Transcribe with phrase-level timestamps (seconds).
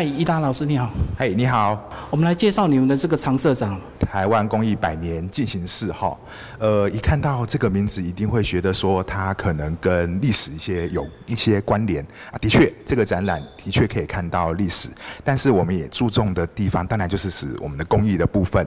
[0.00, 0.90] 嗨，伊达老师你好。
[1.18, 1.78] 嘿，你好。
[2.08, 6.16] 我们来介绍你们的这个常社长——台湾公益百年进行式哈。
[6.58, 12.02] 呃，一看到这个名字，一定会觉得说它可能跟历史一些有一些关联
[12.32, 12.38] 啊。
[12.40, 14.88] 的确，这个展览的确可以看到历史，
[15.22, 18.66] 但是我们也注重的地方，当然就是指我们的公益的部分。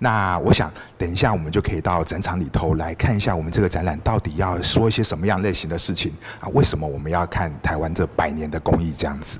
[0.00, 0.68] 那我想，
[0.98, 6.48] 等一下我们就可以到展场里头来看一下，我们这个展览到底要说一些什么样类型的事情啊？
[6.48, 9.38] 为什么我们要看台湾这百年的公益这样子？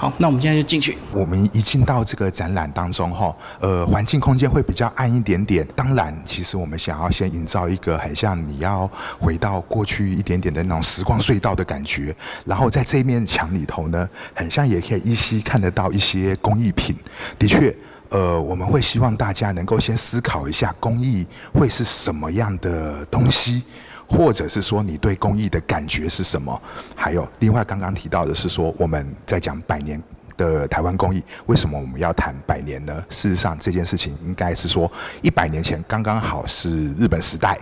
[0.00, 0.96] 好，那我们现在就进去。
[1.12, 5.68] 我们一进到这个展览当中，哈，呃，环境空间会比较暗一点点。
[5.76, 12.16] 当然，其实我们想要先营造一个很像你要回到过去一点点的那种时光隧道的感觉。
[12.46, 16.96] 然后在这面墙里头呢，很像也可以依稀看得到一些工艺品。
[17.38, 17.76] 的确，
[18.08, 23.64] 呃，我们会希望大家能够先思考一下，工艺会是什么样的东西。
[24.10, 26.60] 或者是说你对公益的感觉是什么？
[26.96, 30.02] 还有另外刚刚提到的是说我们在讲百年
[30.36, 32.92] 的台湾公益，为什么我们要谈百年呢？
[33.08, 34.90] 事实上这件事情应该是说
[35.22, 37.56] 一百年前刚刚好是日本时代，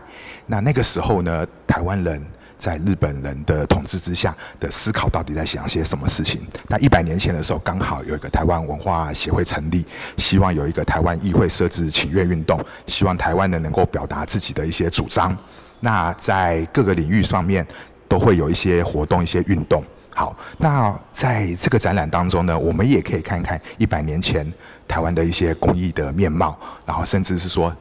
[0.47, 2.25] 那那个时候呢，台湾人
[2.59, 6.41] 在日本人的统治之下的思考到底在想些什么事情？
[6.67, 9.85] 那一百年前的时候刚好有一个台湾文化协会成立，
[10.17, 15.37] 希望有一个台湾议会设置请愿运动，希望台湾人能够表达自己的一些主张。
[15.81, 17.67] 那在各个领域上面
[18.09, 19.83] 都会有一些活动、一些运动。
[20.15, 24.53] 好，那在这个展览当中呢，我们也可以看看一百年前
[24.89, 27.73] 台湾的一些工艺的面貌，然后甚至是说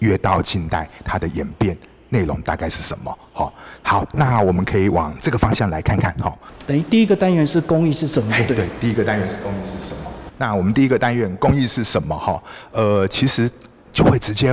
[0.00, 1.74] 越到近代它的演变
[2.10, 3.18] 内容大概是什么。
[3.32, 3.50] 好，
[3.82, 6.14] 好，那我们可以往这个方向来看看。
[6.20, 8.36] 好，等于第一个单元是工艺是什么？
[8.46, 10.10] 对对，第一个单元是工艺是什么？
[10.36, 12.14] 那我们第一个单元工艺是什么？
[12.18, 13.50] 哈，呃，其实
[13.94, 14.52] 就会直接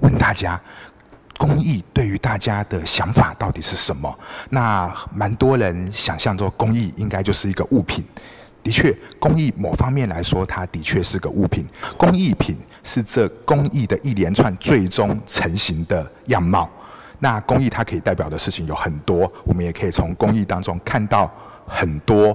[0.00, 0.60] 问大家。
[1.38, 4.18] 公益对于大家的想法到底是什么？
[4.50, 8.04] 那蛮多人想象做公益应该就是一个物品。
[8.62, 11.66] 的确，公益某方面来说，它的确是个物品。
[11.98, 16.70] 工艺品是这工艺的一连串最终成型的样貌。
[17.18, 21.30] 那公益它可以代表的事情有很多，我们也可以从公益当中看到
[21.66, 22.34] 很多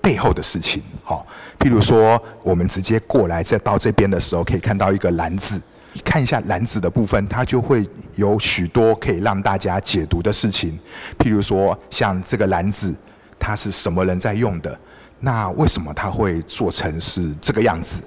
[0.00, 0.80] 背后的事情。
[1.02, 1.26] 好，
[1.58, 5.60] 譬如说，我们直接过来再到这边的时候，可以看到一个篮子。
[6.02, 10.78] 看一下篮子的部分，它就会有许多可以让大家解读的事情。
[11.18, 12.94] 譬如说，像这个篮子，
[13.38, 14.78] 它是什么人在用的？
[15.20, 18.02] 那为什么它会做成是这个样子？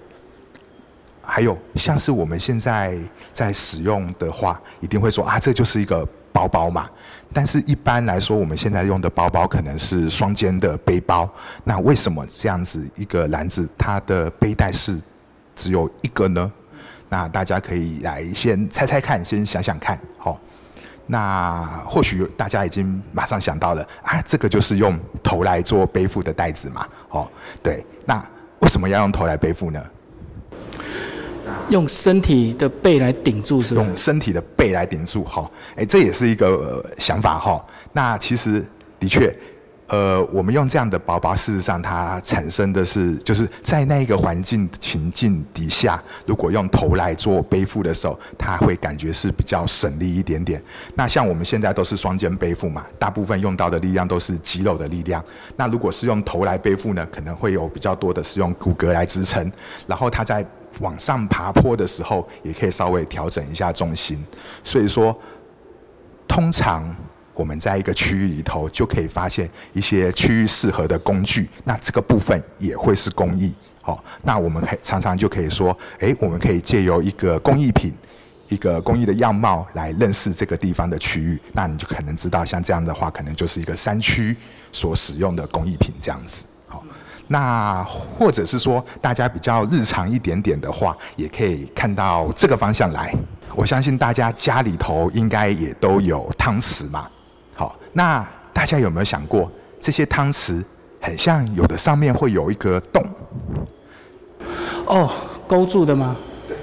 [1.21, 2.97] 还有，像是我们现在
[3.33, 6.89] 在使用的话，一定会说啊，这就是一个包包嘛。
[7.33, 11.29] 但是一般来说，我们现在用的包包可能是双肩的背包。
[11.63, 14.97] 那为什么这样子一个篮子，它的背带是
[15.55, 16.51] 只有一个呢？
[17.09, 20.39] 那大家可以来先猜猜看，先想想看，好。
[21.09, 27.27] 那或许大家已经马上想到了啊，这个就是用头来做背负的袋子嘛，哦，
[27.63, 27.85] 对。
[28.05, 28.21] 那
[28.59, 29.81] 为什么要用头来背负呢？
[31.69, 33.81] 用身体的背来顶住是吧？
[33.81, 37.65] 用身体的背来顶住，哈，哎，这也是一个想法哈。
[37.93, 38.65] 那其实
[38.99, 39.33] 的确。
[39.87, 50.61] 呃，我们用这样的包包，事实上它产生的是，就是在那一个环境情境底下，如果用头来做背负的时候，它会感觉是比较省力一点点。
[50.95, 55.23] 那像我们现在都是双肩背负嘛，大部分用到的力量都是肌肉的力量。
[55.55, 59.49] 那如果是用头来背负呢，可能会有比较多的是用骨骼来支撑，
[59.87, 60.45] 然后它在
[60.81, 64.21] 往上爬坡的时候，也可以稍微调整一下重心。
[64.65, 65.17] 所以说，
[66.27, 66.93] 通常。
[67.37, 73.53] 我们在一个区域里头就可以发现一些区域适合的工具，那这个部分也会是工艺。
[73.83, 77.93] 好，那我们可常常就可以说，诶，我们可以借由一个工艺品、
[78.49, 81.39] 一个工艺的样貌来认识这个地方的区域。
[81.53, 84.35] 那你就可能知道，像这样的话，可能就是一个山区
[84.71, 86.43] 所使用的工艺品这样子。
[86.67, 86.83] 好，
[87.27, 93.15] 那或者是说，大家比较日常一点点的话，也可以看到这个方向来。
[93.55, 97.07] 我相信大家家里头应该也都有汤匙嘛。
[97.57, 98.23] 好，那
[98.53, 99.51] 大家有没有想过，
[99.81, 100.63] 这些汤匙
[101.01, 103.03] 很像有的上面会有一个洞？
[104.85, 105.11] 哦，
[105.47, 106.15] 勾住的吗？
[106.47, 106.55] 对，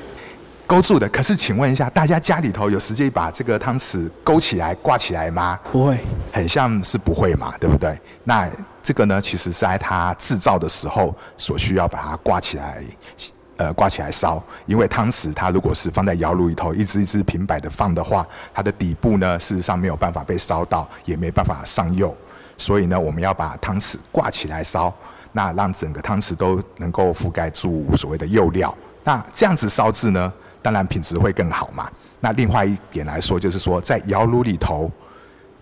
[0.69, 1.09] 勾住的。
[1.09, 5.59] 可是，请问一下，大家家里头有时间把这个汤匙勾起来、挂起来吗？
[5.73, 5.99] 不会，
[6.33, 7.99] 很像是不会嘛，对不对？
[8.23, 8.49] 那
[8.81, 12.81] 这个呢，其实是在它制造的时候所需要把它挂起来。
[13.57, 22.13] 呃，挂起来烧，因为汤匙它如果是放在窑炉里头，一只一只平摆的放的话，它的底部呢，事实上没有办法被烧到，也没办法上釉，
[22.59, 24.93] 所以呢，我们要把汤匙挂起来烧，
[25.31, 31.89] 那让整个汤匙都能够覆盖住所谓的釉料，那这样子烧制呢，当然品质会更好嘛。
[32.19, 34.91] 那另外一点来说，就是说在窑炉里头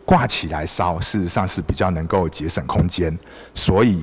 [0.07, 3.19] 挂起来烧，事实上是比较能够节省空间，
[3.55, 4.03] 所以。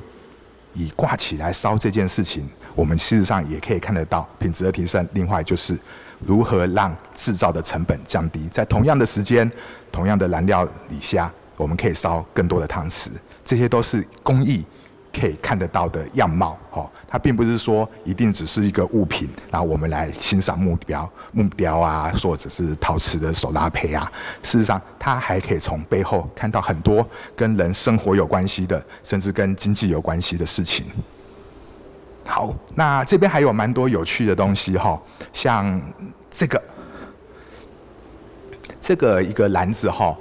[0.75, 5.07] 以挂起来烧这件事情，我们事实上也可以看得到品质的提升。
[5.13, 5.77] 另外就是
[6.25, 9.49] 如何让制造的成本降低，在同样的时间、
[9.91, 13.09] 同样的燃料底下，我们可以烧更多的汤匙。
[13.43, 14.65] 这些都是工艺。
[15.11, 24.09] 可以看得到的样貌，哈，它并不是说一定只是一个物品，然后我们来欣赏木雕、木雕啊，或者是陶瓷的手拉胚啊。
[24.43, 27.05] 事实上，它还可以从背后看到很多
[27.35, 30.85] 跟人生活有关系的，甚至跟经济有关系的事情。
[32.29, 35.01] 好，那这边还有蛮多有趣的东西，哈，
[35.33, 35.81] 像
[36.29, 36.61] 这个，
[38.79, 40.15] 这个一个篮子，哈。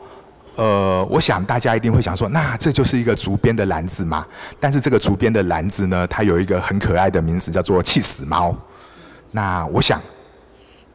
[0.57, 4.27] 呃，我想大家一定会想说，那这就是一个竹编的篮子嘛？
[4.59, 8.53] 但是这个竹编的篮子呢，它有一个很可爱的名字，叫做“气死猫”。
[9.31, 10.03] 那我想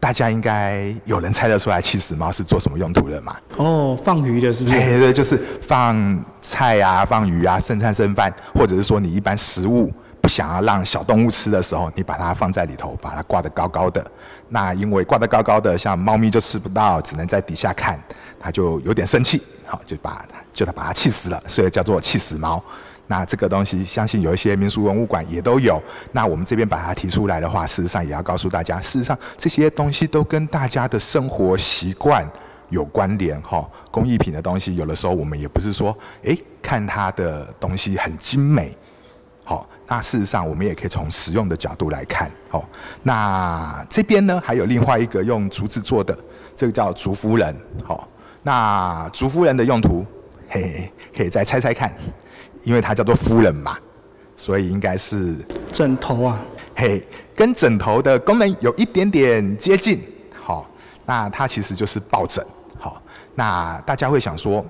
[0.01, 3.37] 大家应该有人猜得出来，“气死猫”是做什么用途的嘛？
[3.55, 4.75] 哦，放鱼的是不是？
[4.75, 9.89] 对对，就是放菜啊、放鱼啊、剩菜剩饭，或者是说你一般食物
[10.23, 14.09] 不想要让小动物吃的时候，你把它放在里头，把它挂得高高的。
[14.47, 18.01] 那因为挂得高高的，像猫咪就吃不到，只能在底下看，
[18.39, 19.43] 它就有点生气。
[19.65, 22.63] 好就把就它把它气死了，所以叫做气死猫。
[23.07, 25.81] 那这个东西，相信有一些民俗文物馆也都有。
[26.13, 32.25] 那我们这边把它提出来的话，事实上也要告诉大家，事实上这些东西都跟大家的生活习惯
[32.69, 33.37] 有关联。
[33.41, 35.93] 哈，工艺品的东西，有的时候我们也不是说，
[36.23, 38.73] 哎，看它的东西很精美。
[39.43, 42.31] 好，那事实上我们也可以从实用的角度来看。
[42.49, 42.63] 好，
[43.01, 46.17] 那这边呢，还有另外一个用竹子做的，
[46.55, 47.55] 这个叫竹夫人。
[47.85, 48.07] 好。
[48.45, 50.05] 那竹夫人的用途，
[50.49, 51.95] 嘿嘿，可以再猜猜看，
[52.63, 53.77] 因为它叫做夫人嘛，
[54.35, 55.33] 所以应该是
[55.71, 56.37] 枕头啊，
[56.75, 57.01] 嘿，
[57.33, 60.03] 跟枕头的功能有一点点接近。
[60.41, 60.69] 好，
[61.05, 62.45] 那它其实就是抱枕。
[62.77, 63.01] 好，
[63.33, 64.65] 那大家会想说，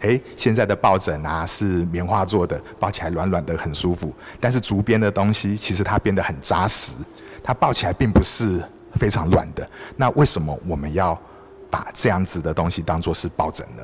[0.00, 6.96] 哎，现在的抱枕啊是棉花做的，抱起来软软的很舒服，但是竹编的东西其实它变得很扎实，
[7.42, 8.62] 它抱起来并不是
[8.94, 9.68] 非常软的。
[9.96, 11.18] 那为什么我们要？
[11.70, 13.82] 把这样子的东西当做是抱枕呢？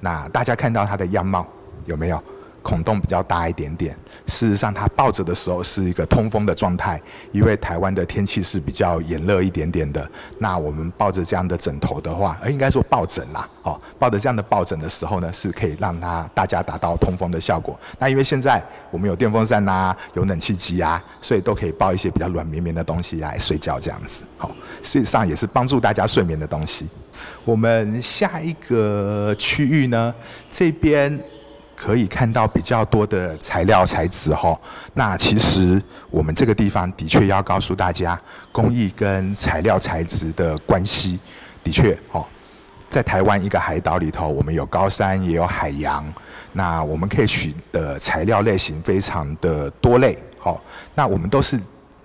[0.00, 1.46] 那大家看到它的样貌
[1.84, 2.20] 有没有？
[2.62, 3.96] 孔洞比较大一点点。
[4.26, 7.00] 事实上，它抱着的时候是一个通风的状态，
[7.32, 10.08] 因为台湾的天气是比较炎热一点点的。
[10.38, 17.78] 那我们抱着这样的枕头的话，呃，应该说抱枕啦，哦，抱着这样的抱枕的时候呢，是可以让它大家达到通风的效果。
[17.98, 24.50] 那因为现在我们有电风扇呐，有冷气机啊，所以都可以抱一些比较软绵绵的东西来睡觉，这样子，好，
[24.82, 26.86] 事实上也是帮助大家睡眠的东西。
[27.44, 30.14] 我们下一个区域呢，
[30.50, 31.20] 这边。
[31.82, 34.54] 可以看到比较多的材料材质哈，
[34.92, 38.20] 那其实我们这个地方的确要告诉大家，
[38.52, 41.18] 工艺跟材料材质的关系。
[41.64, 42.22] 的确哦，
[42.90, 46.06] 在台湾一个海岛里头，我们有高山也有海洋，
[46.52, 50.62] 那我们可以取的材料类型非常的多类，好，
[50.94, 51.58] 那我们都是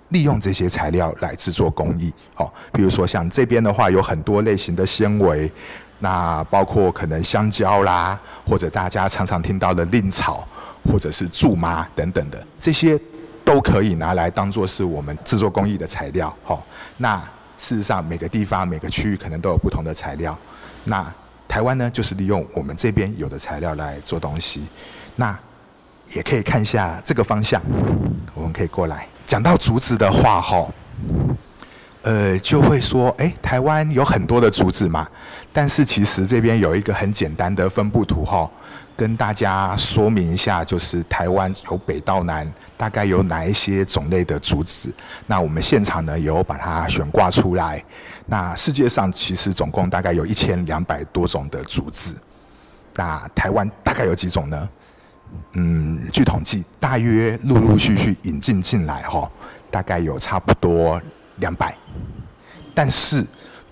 [0.08, 5.52] 利用这些材料来制作工艺，好，比如说像这边的话，有很多类型的纤维。
[5.98, 10.46] 那包括可能香蕉啦，或者大家常常听到的令草，
[10.84, 13.00] 或者是苎麻等等的，这些
[13.44, 16.34] 都可以拿来当做是我们制作工艺的材料。
[16.44, 16.58] 哈，
[16.98, 17.16] 那
[17.58, 20.36] 事实上每个地方每个区域可能都有不同的材料。
[20.84, 21.10] 那
[21.48, 24.66] 台湾呢，就是利用我们这边有的材料来做东西。
[25.14, 25.36] 那
[26.14, 27.62] 也可以看一下这个方向，
[28.34, 30.66] 我们可以过来讲到竹子的话，哈。
[32.02, 35.08] 呃，就会说，哎，台湾有很多的竹子嘛，
[35.56, 38.46] 但是其实这边有一个很简单的分布图哈，
[38.94, 42.46] 跟大家说明一下，就是台湾由北到南
[42.76, 44.92] 大概有哪一些种类的竹子。
[45.26, 47.82] 那我们现场呢有把它悬挂出来。
[48.26, 52.14] 那世界上其实总共大概有一千两百多种的竹子。
[52.94, 54.68] 那台湾大概有几种呢？
[55.54, 59.26] 嗯，据统计，大约陆陆续续引进进来哈，
[59.70, 61.00] 大概有差不多。
[61.36, 61.74] 两百，
[62.74, 63.22] 但是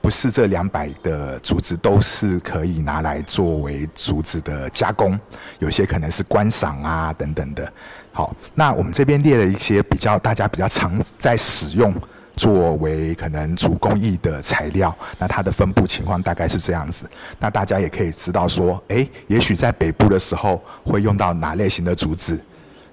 [0.04, 5.18] 不是这两百的竹子都是可以拿来作为竹子的加工？
[5.60, 7.72] 有些可能是观赏啊等等的。
[8.12, 11.90] 好，那我们这边列了一些比较大家比较常在使用
[12.36, 17.08] 作为可能竹工艺的材料，那它的分布情况大概是这样子。
[17.38, 22.38] 那大家也可以知道说，诶，也许在北部的时候会用到哪类型的竹子。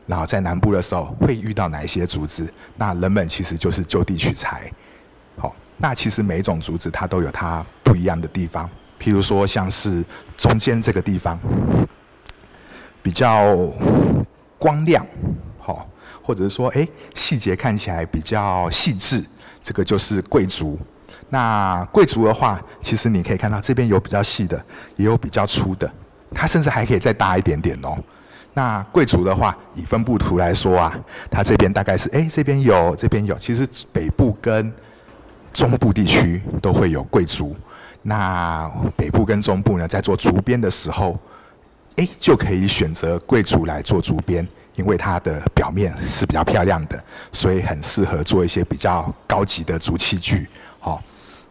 [0.08, 2.48] 然后在南部的时候会遇到哪一些竹子？
[2.78, 4.72] 那人们其实就是就地取材。
[5.82, 8.70] 那其实每一种竹子它都有它不一样的地方。
[9.00, 10.04] 譬如说像是
[10.38, 11.40] 中间这个地方
[13.02, 13.56] 比较
[14.60, 15.04] 光亮，
[15.58, 15.90] 好，
[16.22, 19.26] 或者是说哎细节看起来比较细致，
[19.60, 20.78] 这个就是贵族。
[21.30, 24.64] 那贵族的话，其实你可以看到这边有比较细的，
[24.98, 25.92] 也有比较粗的，
[26.32, 27.98] 它甚至还可以再大一点点哦。
[28.54, 30.96] 那贵族的话，以分布图来说啊，
[31.30, 34.72] 它这边大概是哎这边有这边有，其实北部跟
[35.54, 37.56] 中部地区都会有贵族。
[38.02, 41.18] 那北部跟中部呢，在做竹编的时候，
[41.98, 50.48] 哎就可以选择贵族来做竹编，因为它的表面是比较漂亮的，所以很适合做一些比较高级的竹器具。
[50.80, 51.02] 好，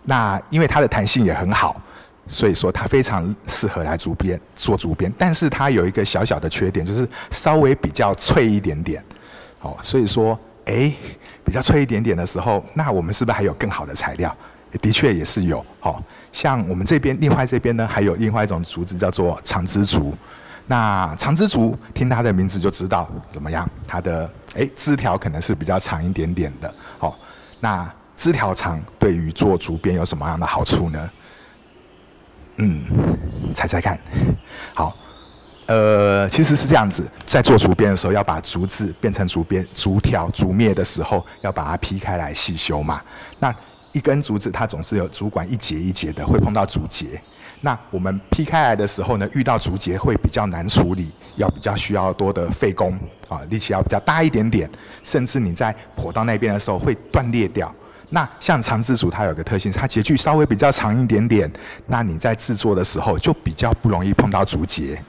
[0.03, 1.81] 那因为它的弹性也很好。
[2.27, 9.03] 所以说它非常适合来竹编做竹编，但是它有一个小小的缺点，就是稍微比较脆一点点。
[9.63, 10.93] 哦，所以说，哎，
[11.51, 14.33] 比较脆一点点的时候，那我们是不是还有更好的材料？
[14.81, 15.59] 的确也是有。
[15.81, 16.01] 哦，
[16.33, 20.17] 像我们这边另外这边呢，还有另外一种竹子叫做长枝竹。
[20.69, 26.73] 那长枝竹听它的名字就知道怎么样，它的哎枝条可能是比较长一点点的。
[27.01, 27.19] 好，
[27.59, 31.11] 那枝条长对于做竹编有什么样的好处呢？
[32.59, 32.81] 嗯，
[33.53, 33.99] 猜猜看，
[34.73, 34.97] 好，
[35.71, 43.01] 呃，其实是这样子，在做竹编的时候，要把竹子变成竹编竹条竹篾的时候，要把它劈开来细修嘛。
[43.39, 43.55] 那
[43.93, 47.23] 一根竹子它总是有竹管一节一节的，会碰到竹节。
[47.61, 52.99] 那我们劈开来的时候呢，遇到竹节会比较难处理，要比较需要多的费工
[53.29, 54.69] 啊，力气要比较大一点点，
[55.05, 57.73] 甚至你在剖到那边的时候会断裂掉。
[58.09, 61.49] 那像长枝竹，它有个特性，它节距稍微比较长一点点。
[61.87, 65.01] 那你在制作的时候就比较不容易碰到竹节。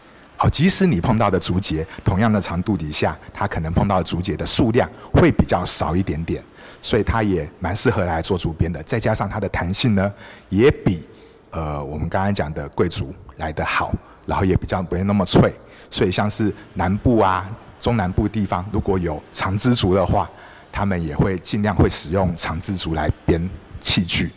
[0.41, 6.43] 好，即使你碰到的竹节同样的长度底下，它可能碰到竹节的数量会比较少一点点。
[6.81, 8.81] 所以它也蛮适合来做竹编的。
[8.81, 10.11] 再加上它的弹性呢，
[10.49, 11.07] 也比
[11.51, 13.93] 呃我们刚刚讲的贵竹来得好，
[14.25, 15.53] 然后也比较不会那么脆。
[15.91, 17.47] 所以像是南部啊、
[17.79, 20.27] 中南部地方，如果有长枝竹的话，
[20.71, 23.47] 他们也会尽量会使用长枝竹来编
[23.79, 24.31] 器具，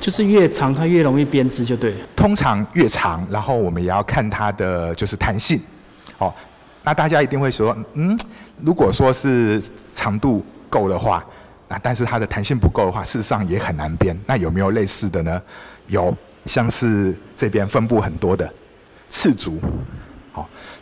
[0.00, 1.94] 就是越长它越容易编织，就对。
[2.14, 5.60] 通常越长，然后我们也要看它的就是弹性。
[6.18, 6.32] 哦，
[6.84, 8.18] 那大家一定会说，嗯，
[8.62, 9.62] 如果说是
[9.92, 11.24] 长度够的话，
[11.68, 14.16] 那但是它的弹性不够的话，事实上也很难编。
[14.26, 15.42] 那有没有类似的呢？
[15.88, 18.48] 有，像是这边分布很多的
[19.10, 19.60] 赤竹。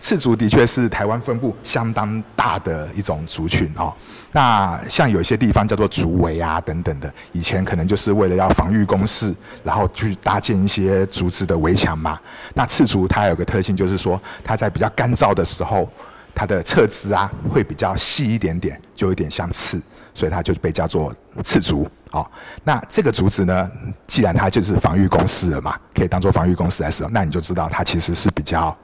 [0.04, 3.90] 赤竹的确是台湾分布相当大的一种族群哦。
[4.32, 12.20] 那像有些地方叫做竹围啊等等的，以前可能就是为了要防御工事，然后去搭建一些竹子的围墙嘛。
[12.52, 15.88] 那赤竹它有个特性，就是说它在比较干燥的时候，
[16.34, 19.80] 它的侧枝啊会比较细一点点，就有点像刺，
[20.12, 21.88] 所以它就被叫做赤竹。
[22.10, 22.30] 好，
[22.62, 23.70] 那这个竹子呢，
[24.06, 28.76] 既然它就是防御工事了嘛，可以当做防御工事来使用，那你就知道它其实是比较。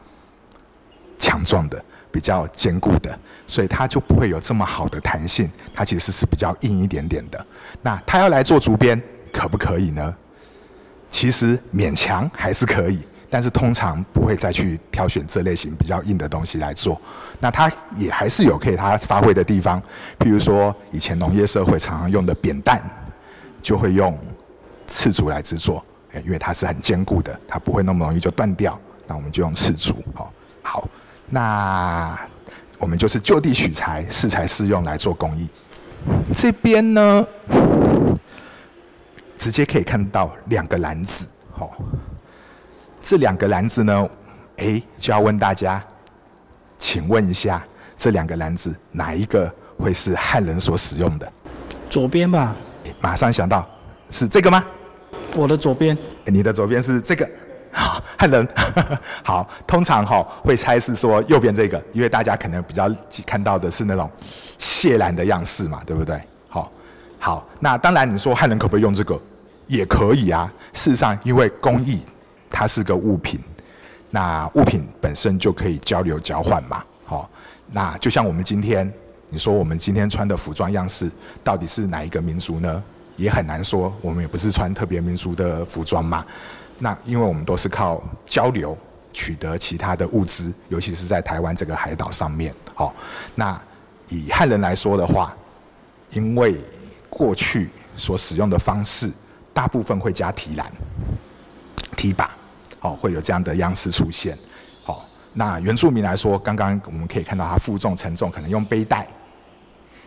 [1.21, 5.49] 强壮的，比较坚固的，所以它就不会有这么好的弹性。
[5.73, 7.47] 它其实是比较硬一点点的。
[7.83, 9.01] 那它要来做竹编，
[9.33, 10.13] 可不可以呢？
[11.11, 17.01] 其实勉强还是可以，但是通常不会再去挑选这类型比较硬的东西来做。
[17.41, 19.81] 那它也还是有可以它发挥的地方。
[20.19, 22.83] 譬如说，以前农业社会常常用的扁担，
[23.63, 24.17] 就会用
[24.89, 25.85] 赤竹来制作，
[26.25, 28.79] 因为它是很坚固的，它不会那么容易就断掉。
[29.07, 30.33] 那我们就用赤竹，好，好。
[31.31, 32.19] 那
[32.79, 35.49] 我们就是就地取材，适材适用来做工艺。
[36.35, 37.27] 这边呢，
[39.39, 41.77] 直接可以看到两个篮子，好，
[43.01, 44.09] 这两个篮子呢，
[44.57, 45.83] 哎，就要问大家，
[46.79, 47.63] 请问一下，
[47.97, 51.33] 这两个篮子哪一个会是汉人所使用的？
[51.89, 52.57] 左边吧。
[53.01, 53.67] 马上想到
[54.11, 54.65] 是这个吗？
[55.37, 55.97] 我的左边。
[56.25, 57.29] 你的左边是这个。
[57.79, 58.49] 好，汉人
[59.23, 62.91] 好，通常哈会猜是说右边这个，因为大家可能比较
[63.25, 64.11] 看到的是那种
[64.59, 66.21] 谢兰的样式嘛，对不对？
[66.49, 66.71] 好，
[67.19, 69.19] 好，那当然你说汉人可不可以用这个？
[69.67, 70.53] 也可以啊。
[70.73, 72.01] 事实上，因为工艺
[72.51, 73.39] 它是个物品，
[74.11, 76.83] 那物品本身就可以交流交换嘛。
[77.05, 77.31] 好，
[77.71, 78.93] 那就像我们今天，
[79.29, 81.09] 你说我们今天穿的服装样式
[81.45, 82.83] 到底是哪一个民族呢？
[83.17, 86.25] 也很难说，我们也不是穿特别民族的服装嘛。
[86.83, 88.77] 那因为我们都是靠交流
[89.13, 92.55] 取得其他的物资，尤其是在台湾这个海岛上面。
[92.75, 92.95] 好，
[93.35, 93.61] 那
[94.09, 95.37] 以汉人来说的话，
[96.11, 96.57] 因为
[97.11, 99.13] 过去所使用的方式，
[99.53, 100.73] 大部分会加提篮、
[101.99, 102.31] 提把，
[102.79, 104.39] 好，会有这样的样式出现。
[104.83, 109.07] 好，那原住民来说，刚刚我们可以看到它负重沉重，可能用背带，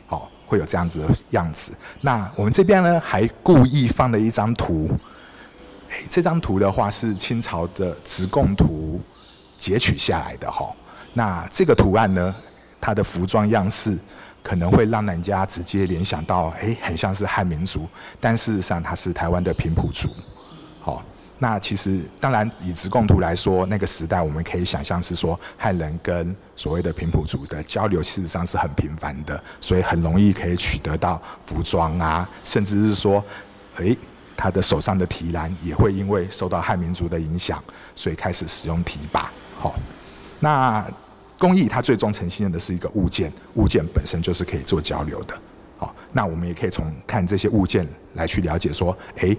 [0.08, 1.72] 好，会有这样子的样子。
[2.01, 4.89] 那我们这边呢，还故意放了一张图。
[6.10, 9.00] 这张图的话是清朝的直贡图
[9.58, 10.70] 截取下来的哈。
[11.14, 12.36] 那这个图案呢，
[12.82, 13.98] 它的服装样式
[14.42, 17.88] 可能会让人家直接联想到，哎，很像是汉民族，
[18.20, 20.10] 但事实上它是台湾的平埔族。
[20.82, 21.02] 好，
[21.40, 33.24] 那其实当然以直贡图来说，那个时代我们可以想象是说汉人跟所谓的平埔族的交流，事实上是很频繁的，所以很容易可以取得到服装啊，甚至是说，
[33.78, 33.98] 诶，
[34.44, 37.64] 他的手上的提篮也会因为受到汉民族的影响，
[37.96, 39.32] 所以开始使用提把。
[39.58, 39.74] 好，
[40.42, 40.86] 那
[41.40, 45.34] 工艺它最终呈现的是一个物件，物件本身就是可以做交流的。
[45.78, 49.38] 好，那我们也可以从看这些物件来去了解说，诶，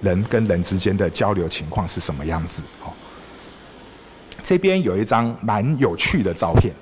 [0.00, 2.62] 人跟人之间的交流情况是什么样子？
[2.78, 2.94] 好，
[4.44, 6.72] 这边有一张蛮有趣的照片，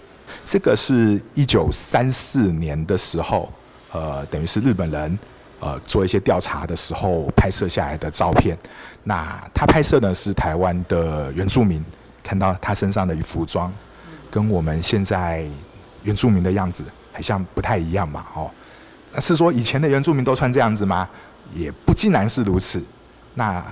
[0.45, 3.51] 这个是一九三四年的时候，
[3.91, 5.19] 呃，等于是日本人
[5.65, 8.55] 呃做一些调查的时候拍摄下来的照片。
[9.03, 11.83] 那他拍摄呢是台湾的原住民，
[12.23, 13.73] 看到他身上的服装，
[14.31, 15.45] 跟我们现在
[16.03, 18.51] 原住民的样子好像，不太一样嘛，哦。
[19.21, 21.09] 是说以前的原住民都穿这样子吗？
[21.55, 22.83] 也不尽然是如此。
[23.35, 23.65] 那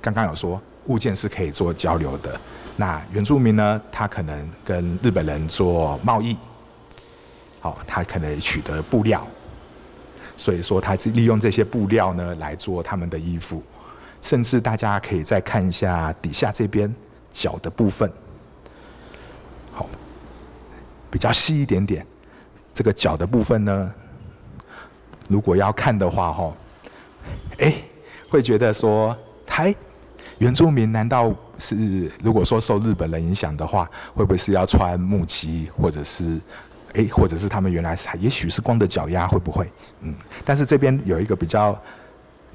[0.00, 2.38] 刚刚有说物件是可以做交流的。
[2.76, 6.36] 那原住民呢，他可能跟日本人做贸易，
[7.60, 9.26] 好，他可能取得布料，
[10.36, 13.62] 所以说他是利用这些布料呢来做他们的衣服。
[14.20, 16.94] 甚至大家可以再看一下底下这边
[17.32, 18.08] 脚的部分，
[19.72, 19.84] 好，
[21.10, 22.06] 比较细一点点。
[22.72, 23.92] 这个脚的部分呢？
[25.28, 26.52] 如果要看的话，哈，
[27.58, 27.74] 哎，
[28.30, 29.74] 会觉得说，台
[30.38, 36.40] 原住民难道是如果说受日本人影响的话，会不会是要穿木屐，或者是，
[36.94, 39.70] 哎，或者是他们原来是也许是光着脚丫，会不会？
[40.02, 41.80] 嗯，但是这边有一个比较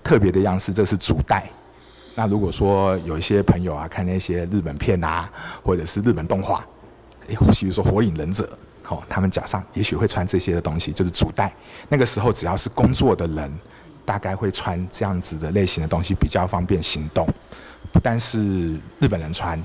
[0.03, 1.50] 特别的样式，这是主带。
[2.15, 5.29] 那如果说有一些朋友啊，看那些日本片啊，
[5.63, 6.65] 或者是日本动画，
[7.29, 8.44] 哎，比如说《火影忍者》。
[8.89, 11.51] 哦，他们脚上也许会穿这些的东西，就是主带。
[11.89, 13.51] 那个时候，只要是工作的人，
[14.06, 17.27] 大概会穿这样子的类型的东西，比较方便行动。
[17.91, 19.62] 不但是日本人穿，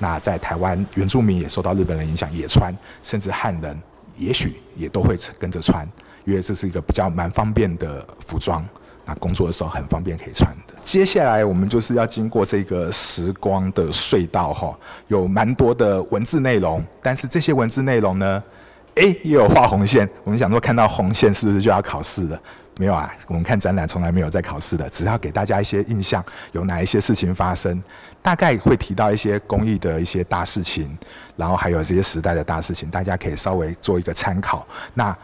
[0.00, 3.80] 那在台湾原住民也受到日本人影响，也穿，甚至汉人
[4.16, 5.88] 也许也都会跟着穿，
[6.24, 8.66] 因为这是一个比较蛮方便的服装。
[9.06, 10.74] 那工作的时候很方便可以穿的。
[10.82, 14.74] 接下来我们就是要经过这个时光的隧道，哈，
[15.08, 18.42] 有蛮多的文字内容，但是这些文字内容呢？
[18.96, 20.08] 哎，又有画红线。
[20.22, 22.40] 我们想说，看到红线是不是就要考试了？
[22.78, 27.82] 没有啊，我们看展览从来没有在考试的，只要给大家一些印象，有哪一些事情发生，
[28.24, 30.96] 大概会提到一些公益的一些大事情，
[31.36, 34.66] 然后还有这些时代的大事情，大家可以稍微做一个参考。
[34.94, 35.14] 那。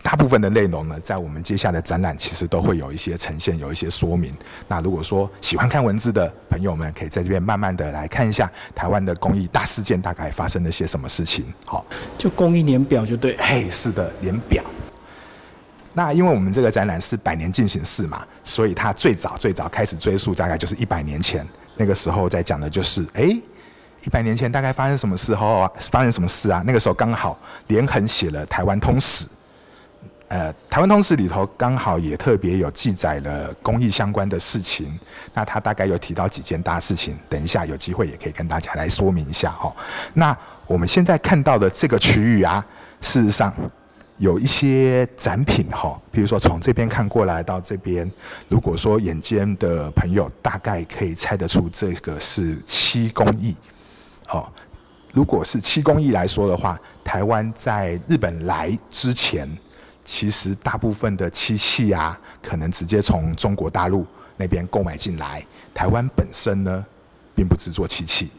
[0.00, 4.32] 大部分的内容呢，在我们接下来展览其实都会有一些呈现，有一些说明。
[4.68, 11.52] 那如果说喜欢看文字的朋友们，可以在这边慢慢的来看一下台湾的公益大事件大概发生了些什么事情。
[11.66, 11.84] 好，
[12.16, 13.36] 就公益年表就对。
[13.38, 14.62] 嘿，是的，年表。
[15.92, 21.44] 那因为我们这个展览是百年进行式嘛，所以它最早最早开始追溯，大概就是一百年前。
[21.78, 25.72] 那个时候在讲的就是，哎，一百年前大概发生什么时候啊？
[25.90, 26.62] 发生什么事啊？
[26.66, 27.38] 那个时候刚好
[27.68, 29.24] 连横写了《台湾通史》。
[30.28, 34.98] 呃，台湾通史里头刚好也特别有记载了公益相关的事情，
[35.32, 39.74] 那他大概有提到几件大事情，等一下有机会也可以跟大家来说明一下哦。
[40.12, 40.36] 那
[40.66, 42.62] 我们现在看到的这个区域啊，
[43.00, 43.54] 事实上
[44.18, 48.10] 有一些展品哈，比如说从这边看过来到这边，
[48.48, 53.56] 如果说眼尖的朋友大概可以猜得出这个是漆工艺，
[54.28, 54.46] 哦，
[55.12, 59.48] 如果是漆工艺来说的话，台湾在日本来之前。
[60.10, 64.06] 其实大部分的漆器啊，可能直接从中国大陆
[64.38, 65.44] 那边购买进来。
[65.74, 66.82] 台湾本身呢，
[67.34, 68.30] 并不制作漆器，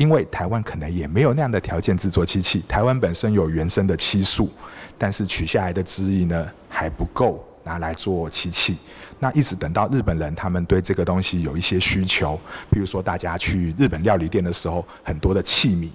[0.00, 2.64] 因为台湾可能也没有那样的条件制作漆器。
[2.66, 4.50] 台湾本身有原生的漆树，
[4.96, 8.78] 但是取下来的汁液呢，还不够拿来做漆器。
[9.18, 15.90] 那一直等到日本人他们对这个东西有一些需求，比如说大家去日本料理店的时候，很多的器皿。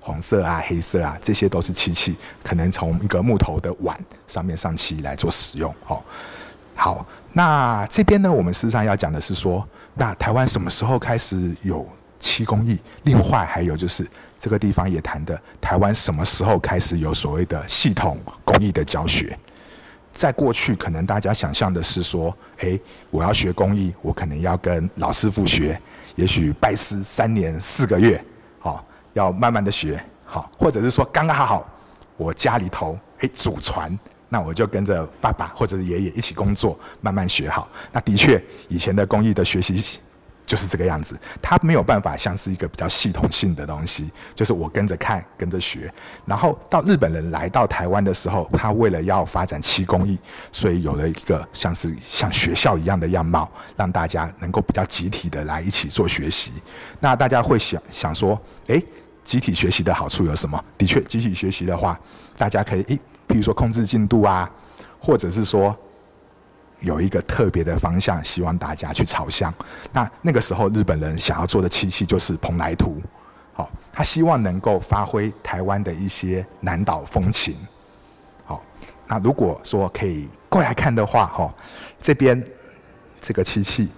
[0.00, 5.74] 红色啊，黑色啊，这些都是漆器，可能从一个木头的碗上面上漆来做使用。
[5.86, 6.02] 哦，
[6.74, 11.86] 好，那这边呢，我们事实上要讲的是说，那台湾什么时候开始有
[12.18, 12.78] 漆工艺？
[13.04, 14.06] 另外还有就是
[14.38, 19.38] 这个地方也谈的，台湾什么时候开始有所谓的系统工艺的教学？
[20.12, 25.80] 在过去，可能大家想象的是说，诶，我要学工艺，我可能要跟老师傅学，
[26.16, 28.22] 也许拜师三年四个月，
[28.58, 28.84] 好。
[29.14, 31.66] 要慢慢的学好，或者是说刚刚好，
[32.16, 37.68] 我家里头哎祖传，那我就跟着爸爸或者是爷爷一起工作，慢慢学好。
[37.90, 39.98] 那的确，以前的工艺的学习
[40.48, 45.92] 就是这个样子，它没有办法像是一个比较系统性的东西，就是我跟着看、跟着学。
[46.24, 50.18] 然后到日本人来到台湾的时候，他为了要发展漆工艺，
[50.50, 56.50] 所以有了一个像是像学校一样的样貌，让大家能够比较集体的来一起做学习。
[56.98, 58.82] 那大家会想想说，诶，
[59.22, 60.64] 集体学习的好处有什么？
[60.78, 62.00] 的确，集体学习的话，
[62.38, 64.50] 大家可以诶，比如说控制进度啊，
[64.98, 65.76] 或者是说。
[66.80, 69.52] 有一个特别的方向，希望大家去朝向。
[69.92, 73.02] 那那个时候，日本人想要做的漆器就是蓬莱图，
[73.52, 77.56] 好，他希望能够发挥台湾的一些南岛风情。
[78.44, 78.62] 好，
[79.06, 81.52] 那如果说可以过来看的话，哈，
[82.00, 82.42] 这边
[83.20, 83.90] 这个漆器，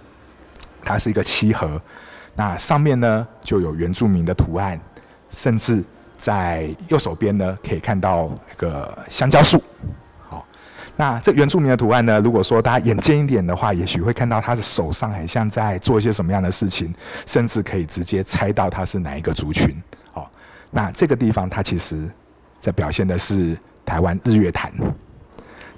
[0.83, 1.79] 它是一个漆盒，
[2.35, 4.79] 那上面呢就有原住民的图案，
[5.29, 5.83] 甚至
[6.17, 9.61] 在右手边呢可以看到一个香蕉树。
[11.01, 12.19] 那这原住民的图案呢？
[12.19, 16.93] 如果说大家眼尖一点的话，也许会看到他的手上很像在做一些什么样的事情，
[17.25, 19.75] 甚至可以直接猜到他是哪一个族群。
[20.13, 20.29] 哦，
[20.69, 22.07] 那这个地方它其实
[22.59, 24.71] 在表现的是台湾日月潭。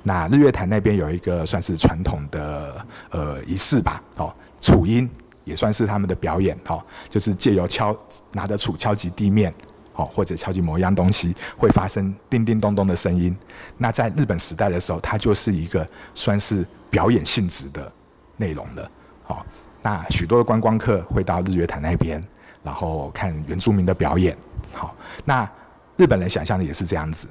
[0.04, 5.10] 那日月潭那边有一个算是传统的呃仪式吧，哦，杵音
[5.46, 7.98] 也算是他们的表演，哦，就是借由敲
[8.34, 9.54] 拿着杵敲击地面。
[9.96, 13.36] 哦，或者敲击某一样东西会发生叮叮咚咚的声音。
[13.78, 17.92] 那在日本时代的时候，它就是一个算是表演性质的
[18.38, 18.92] 内容了。
[19.24, 19.46] 好，
[19.82, 22.22] 那许多的观光客会到日月潭那边，
[22.64, 24.36] 然后看原住民的表演。
[24.74, 25.50] 好，那
[25.96, 27.28] 日本人想象的也是这样子。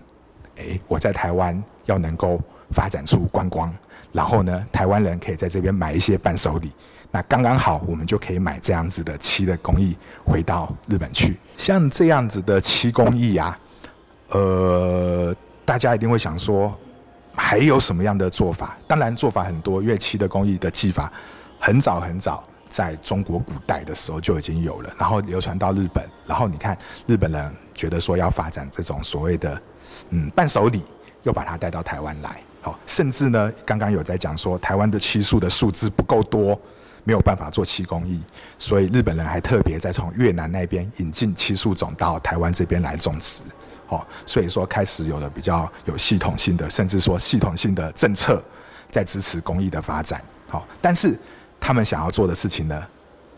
[0.57, 3.75] 诶，我在台湾要能够发展出观光，
[4.13, 6.71] 然后呢，台湾人可以在这边买一些伴手礼。
[7.15, 9.95] 那刚刚好，我们就可以买这样子的漆的工艺
[10.25, 11.39] 回到日本去。
[11.59, 13.59] 像这样子的漆工艺啊，
[14.29, 16.75] 呃，大家一定会想说，
[17.37, 18.79] 还有什么样的做法？
[18.89, 21.13] 当然做法很多，因为漆的工艺的技法
[21.61, 26.09] 很早很早，在中国古代的时候就已经有了，然后流传到日本。
[26.25, 26.75] 然后你看
[27.07, 29.61] 日本人觉得说要发展这种所谓的
[30.09, 30.83] 嗯伴手礼，
[31.25, 32.41] 又把它带到台湾来。
[32.63, 36.59] 好，甚至呢，刚刚有在讲说台湾的漆树的树枝不够多。
[37.05, 38.21] 没有办法做漆工艺，
[38.59, 43.43] 所以日本人还特别在从越南那边引进漆树种到台湾这边来种植，
[43.89, 48.43] 哦，所以说开始有了比较有系统性的，甚至说系统性的政策
[48.89, 51.19] 在支持工艺的发展，好，但是
[51.59, 52.81] 他们想要做的事情呢，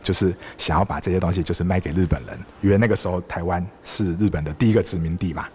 [0.03, 5.48] 就是想要把这些东西就是卖给日本人，因为那个时候台湾是日本的第一个殖民地嘛，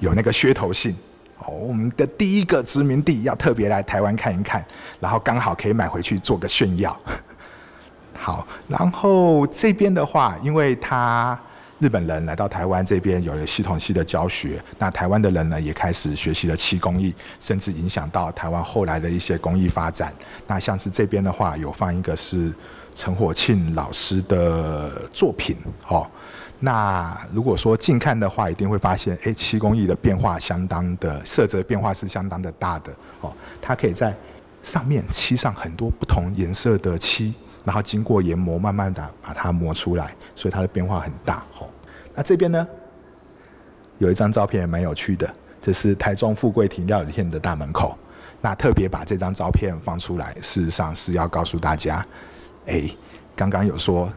[0.00, 0.96] 有那个噱头性，
[1.38, 4.64] 哦，我们的第一个殖民地要特别来台湾看一看，
[4.98, 6.98] 然后刚好可以买回去做个炫耀。
[8.22, 11.36] 好，然后这边的话，因为他
[11.80, 20.14] 日本人来到台湾这边有了系统性的教学，那台湾的人呢也开始学习了漆工艺，甚至影响到台湾后来的一些工艺发展。
[20.46, 22.54] 那像是这边的话，有放一个是
[22.94, 25.56] 陈火庆老师的作品，
[25.88, 26.06] 哦，
[26.60, 34.14] 那如果说近看的话，一定会发现，哎，漆工艺的变化相当的色泽变化是相当的大的，哦，它可以在
[34.62, 37.34] 上面漆上很多不同颜色的漆。
[37.64, 41.42] 然后经过研磨，慢慢的把它磨出来，所以它的变化很大。
[41.54, 41.68] 吼，
[42.14, 42.66] 那这边呢，
[43.98, 47.96] 有一张照片也蛮有趣的，这是台中富贵亭料理店的大门口。
[48.40, 52.04] 那特别把这张照片放出来，事实上是要告诉大家，
[52.66, 52.90] 哎，
[53.36, 54.12] 刚刚有说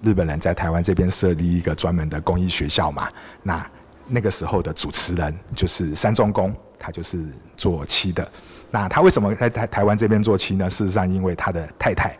[0.00, 3.06] 日本人在台湾这边设立一个专门的工艺学校嘛？
[3.42, 3.70] 那
[4.06, 7.22] 那个时候的主持人就是三中公，他就是
[7.58, 8.26] 做漆的。
[8.70, 10.70] 那他为什么在台台湾这边做漆呢？
[10.70, 12.18] 事实上，因为他的太太。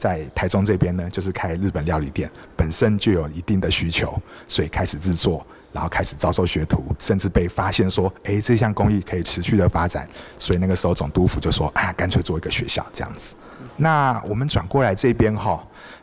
[0.00, 10.08] 在台中这边呢，就是开日本料理店，本身就有一定的需求，所以开始制作，然后开始招收学徒，甚至被发现说，哎，这项工艺可以持续的发展，
[10.38, 13.34] 所以那个时候总督府就说，啊，干脆做一个学校这样子。
[13.76, 15.62] 那我们转过来这边哈，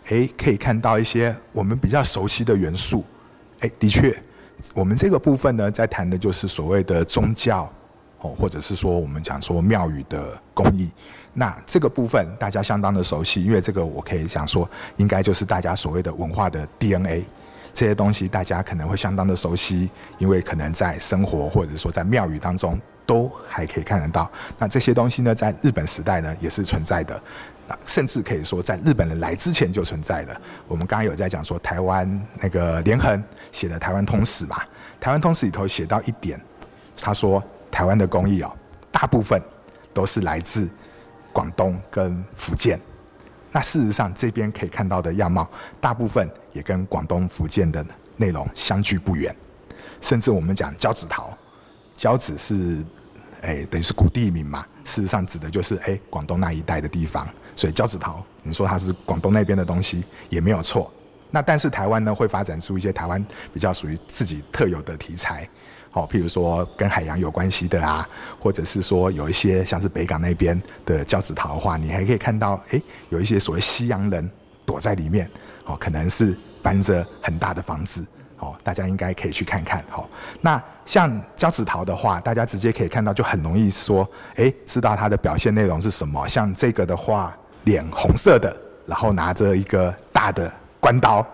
[0.09, 3.03] 哎，可以看到一些我们比较熟悉的元素，
[3.61, 4.15] 哎，的确，
[4.75, 7.67] 我们这个部分呢，在谈的就是所谓的宗教。
[8.19, 10.89] 哦，或者是说我们讲说庙宇的工艺，
[11.39, 17.23] 那这个部分大家相当的熟悉，因为这个我可以讲说，应该就是大家所谓的文化的 DNA，
[17.71, 24.27] 这些东西大家可能会相当的熟悉，因为可能在生活或者说在庙宇当中都还可以看得到。
[24.57, 27.21] 那这些东西呢，在日本时代呢也是存在的，
[27.85, 30.41] 甚至可以说在日本人来之前就存在了。
[30.67, 34.55] 我们刚刚有在讲说台湾那个连横写的《台湾通史》嘛，
[34.99, 36.41] 《台湾通史》里头写到一点，
[36.99, 37.43] 他说。
[37.69, 38.51] 台湾的工艺哦，
[38.91, 39.39] 大部分
[39.93, 40.67] 都是来自
[41.37, 42.79] 广东跟福建。
[43.51, 45.47] 那事实上，这边可以看到的样貌，
[45.79, 49.35] 大部分也跟广东、福建的内容相距不远。
[50.01, 51.37] 甚至我们讲胶子桃，
[51.95, 52.83] 胶子是
[53.41, 54.65] 哎，等于是古地名嘛。
[54.83, 60.91] 事实上指的就是哎广东那一带的地方，所以胶子桃，你说它是广东那边的东西也没有错。
[61.29, 63.23] 那但是台湾呢，会发展出一些台湾
[63.53, 65.47] 比较属于自己特有的题材，
[65.91, 68.07] 好，譬如说跟海洋有关系的啊，
[68.39, 74.29] 或者是说有一些像是北港那边的胶子桃花，你还可以看到，哎，有一些所谓西洋人
[74.65, 75.29] 躲在里面，
[75.65, 78.05] 哦，可能是搬着很大的房子，
[78.39, 80.09] 哦，大家应该可以去看看，好。
[80.41, 86.27] 那像胶子桃的话，大家直接可以看到，就很容易说，哎，知道它的表现内容是什么。
[86.27, 90.51] 像这个的话，脸红色的，然后拿着一个大的。
[90.79, 91.25] 关刀，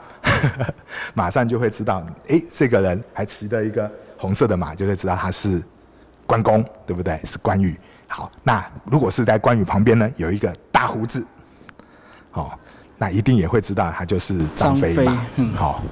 [1.13, 3.91] 马上就会知道，哎，这个人还骑着一个
[4.23, 5.61] 红色的马，就会知道他是
[6.25, 7.19] 关公，对不对？
[7.25, 7.77] 是关羽。
[8.07, 11.25] 好，那如果是在关羽旁边呢，有一个大胡子，
[12.31, 12.57] 好，
[12.97, 15.27] 那一定也会知道他就是张飞嘛。
[15.57, 15.83] 好，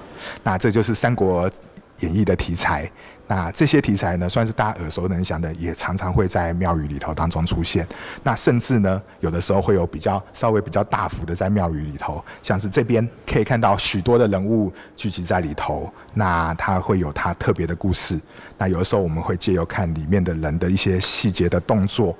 [0.44, 1.52] 那这就是《三国
[2.00, 2.90] 演义》的题材。
[3.28, 7.88] 那这些题材呢，算是大家耳熟能详的，也常常会在庙宇里头当中出现。
[8.24, 15.90] 那甚至呢，有的时候会有比较稍微比较大幅的在庙宇里头，像是这边可以看到许多的人物聚集在里头。
[16.14, 18.20] 那它会有它特别的故事。
[18.58, 22.14] 那有的时候我们会借由看里面的人的一些细节的动作，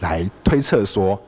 [0.00, 1.20] 来推测说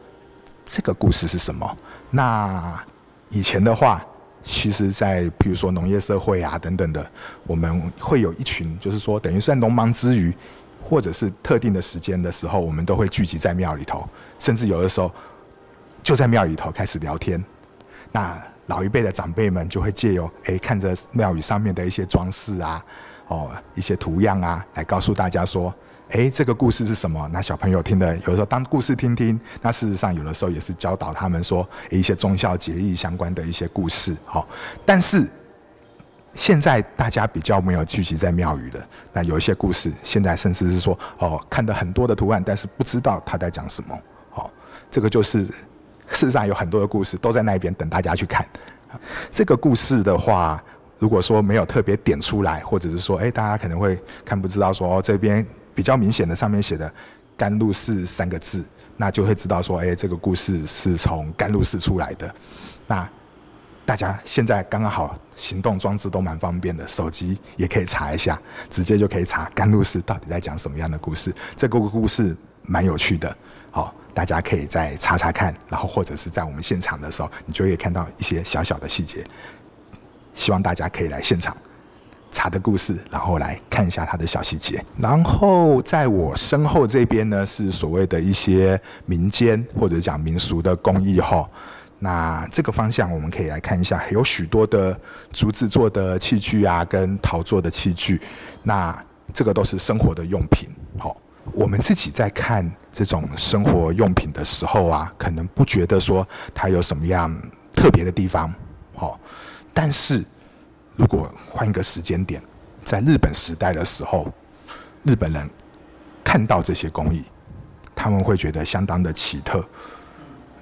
[0.65, 1.77] 这个故事是什么。
[2.11, 2.83] 那
[3.29, 4.03] 以前的话。
[4.49, 7.05] 其实，在比如说农业社会啊等等的，
[7.49, 10.33] 我们会有一群，就是说等于在农忙之余，
[10.89, 15.13] 或者是特定的时间的时候，我们都会聚集在庙里头，甚至有的时候
[16.01, 17.43] 就在庙里头开始聊天。
[18.13, 22.85] 那老一辈的长辈们就会借由哎看着庙宇上面的一些装饰啊，
[23.27, 25.75] 哦一些图样啊，来告诉大家说。
[26.11, 27.29] 哎，这个故事是什么？
[27.33, 29.39] 那小朋友听的，有时候当故事听听。
[29.61, 34.17] 那事实上，有的时候也是教导他们说一些忠孝节义相关的一些故事。
[34.25, 34.47] 好，
[34.85, 35.27] 但是
[36.33, 38.89] 现在大家比较没有聚集在庙宇的。
[39.13, 43.99] 那有一些故事，现在甚至是说哦，看的很多的图案，但是不知道他在讲什么。
[44.31, 44.49] 好，
[44.89, 45.51] 这个就是事
[46.27, 48.47] 实上有很多的故事都在那边等大家去看。
[49.33, 50.63] 这个故事的话，
[51.01, 55.45] 如果说没有特别点出来，或者是说哎，大家可能会看不知道说哦这边。
[55.77, 56.91] 比较明显的，上面写的
[57.37, 58.65] “甘露寺”三个字，
[58.97, 62.35] 那就会知道说，哎，这个故事是从甘露寺出来的。
[62.87, 63.09] 那
[63.85, 71.33] 大家现在刚刚好，行动装置都蛮方便的，手机也可以查一下，直接就可以查甘露寺到底在讲什么样的故事。
[71.55, 73.37] 这个故事蛮有趣的，
[73.71, 79.23] 好，大家可以再查查看，然后或者是在我们现场的时候，你就可以看到一些小小的细节。
[80.35, 81.57] 希望大家可以来现场。
[82.37, 84.85] 茶的故事，然后来看一下它的小细节。
[84.99, 91.49] 然后在我身后这边呢，是所谓的一些民间或者讲民俗的工艺哈。
[91.99, 94.95] 那这个方向我们可以来看一下，有许多的
[95.33, 98.21] 竹子做的器具啊，跟陶做的器具。
[98.63, 98.95] 那
[99.33, 100.69] 这个都是生活的用品。
[100.99, 101.17] 好，
[101.53, 107.35] 我们自己在看这种生活用品的时候啊，可能不觉得说它有什么样
[107.75, 108.53] 特别的地方。
[108.95, 109.19] 好，
[109.73, 110.23] 但是。
[110.97, 112.43] 如果换一个时间点，
[112.83, 114.33] 在日本时代的时候，
[115.03, 115.49] 日本人
[116.25, 117.23] 看到这些工艺，
[117.95, 119.65] 他们会觉得相当的奇特。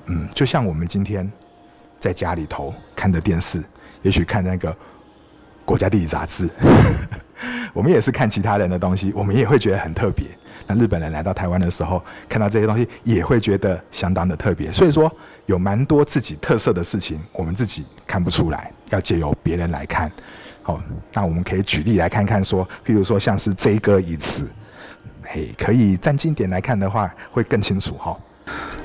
[0.07, 1.31] 嗯，就像我们今天
[1.99, 3.63] 在家里头看的电视，
[4.03, 4.77] 也许看那个
[5.65, 6.51] 国家地理杂志，
[7.73, 10.27] 我们也是看其他人的东西，我们也会觉得很特别。
[10.67, 14.73] 那日本人来到台湾的时候，看到这些东西，也会觉得相当的特别。
[14.73, 15.11] 所以说，
[15.47, 18.71] 有蛮多自己特色的事情，我们自己看不出来。
[18.91, 20.13] 要借由别人来看，
[20.63, 20.81] 好，
[21.13, 24.49] 那我们可以举例来看看，说，譬如说像是这个椅子，
[25.23, 28.17] 嘿，可以站近点来看的话，会更清楚哈。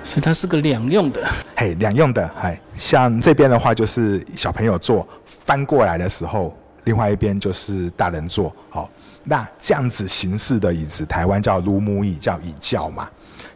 [0.04, 8.90] 所以它是个两用的，嘿，两用的，嘿，像这边的话就是小朋友坐，翻过来的时候，另外一边就是大人坐，好，
[9.24, 13.08] 那这样子形式的椅子，台湾叫卢姆椅，叫椅轿嘛，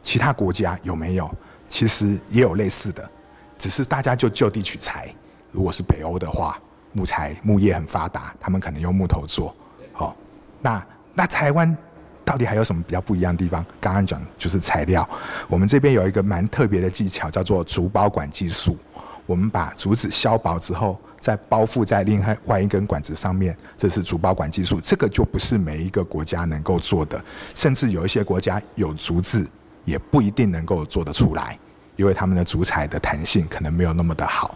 [0.04, 1.34] 其他国家有没有？
[1.74, 3.10] 其实也有类似的，
[3.58, 5.12] 只是大家就就地取材。
[5.52, 6.56] 如果是北欧的话，
[6.92, 9.56] 木材木业很发达，他们可能用木头做。
[9.92, 10.16] 好，
[10.62, 11.76] 那那台湾
[12.24, 13.66] 到底还有什么比较不一样的地方？
[13.82, 15.10] 刚刚讲就是材料，
[15.48, 18.78] 我们这边有一个蛮特别的技巧，叫做竹包管技术。
[19.26, 24.80] 我们把竹子削薄之后，再包覆在另外外一根管子上面，这是竹包管技术。
[24.80, 27.20] 这个就不是每一个国家能够做的，
[27.56, 29.50] 甚至有一些国家有竹子，
[29.86, 31.60] 也不一定能够做得出来，
[31.96, 34.56] 因为他们的竹材的弹性可能没有那么的好。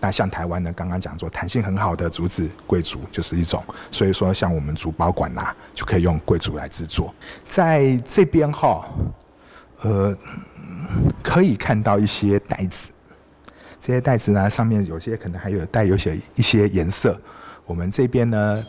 [0.00, 3.60] 那像台湾呢，刚刚讲说弹性很好的竹子，贵竹就是一种。
[3.90, 7.12] 所以说，像我们竹包管呐，就可以用贵竹来制作。
[7.44, 8.88] 在这边哈，
[9.80, 10.16] 呃，
[11.20, 12.90] 可以看到一些袋子，
[13.80, 17.20] 这些袋子呢，上面有些可能还有带有些一些颜色。
[17.66, 18.64] 我们这边呢，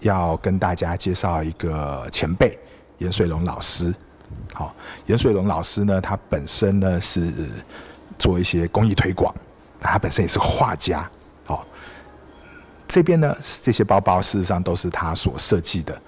[0.00, 2.58] 要跟大家介绍一个前辈
[2.98, 3.94] 严水龙老师。
[4.54, 4.74] 好，
[5.06, 7.32] 严水龙老师呢，他本身呢是
[8.18, 9.34] 做一些公益推广，
[9.80, 11.08] 他本身也是画家。
[11.44, 11.66] 好，
[12.86, 15.98] 这边呢这些包包事实上都是他所设计的。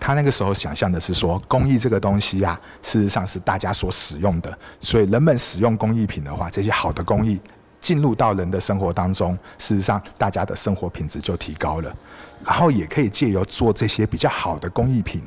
[0.00, 7.40] 他那个时候想象的是说，公益这个东西呀，事实上是大家所使用的，所以人们使用工艺品的话，这些好的工艺
[7.80, 11.94] 进入到人的生活当中，事实上大家的生活品质就提高了，
[12.44, 15.22] 然后也可以借由做这些比较好的工艺品。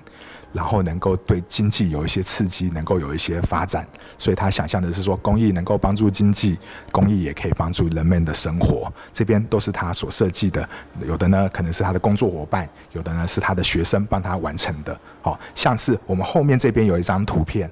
[0.58, 3.86] 然后能够对经济有一些刺激，能够有一些发展，
[4.18, 6.58] 所以他想象的是说，公益能够帮助经济，
[6.92, 8.92] 公益也可以帮助人们的生活。
[9.14, 10.68] 这边都是他所设计的，
[11.06, 15.00] 有的呢可能是他的工作伙伴，有的呢是他的学生帮他完成的。
[15.22, 17.70] 好，像是我们后面这边有一张图片，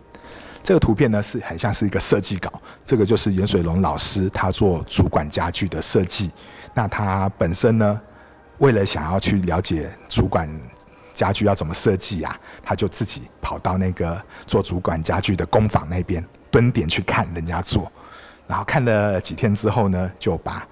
[0.61, 2.53] 这个图片呢是很像是一个设计稿，
[2.85, 6.29] 这个就是严水龙老师他做主管家具的设计。
[6.75, 7.99] 那他本身呢，
[8.59, 10.47] 为了想要去了解主管。
[11.15, 12.39] 家具要怎么设计呀？
[12.61, 17.91] 他就自己跑到那个做主管家具的工坊那边蹲点去看人家做，
[18.47, 20.67] 然后看了几天之后呢，就把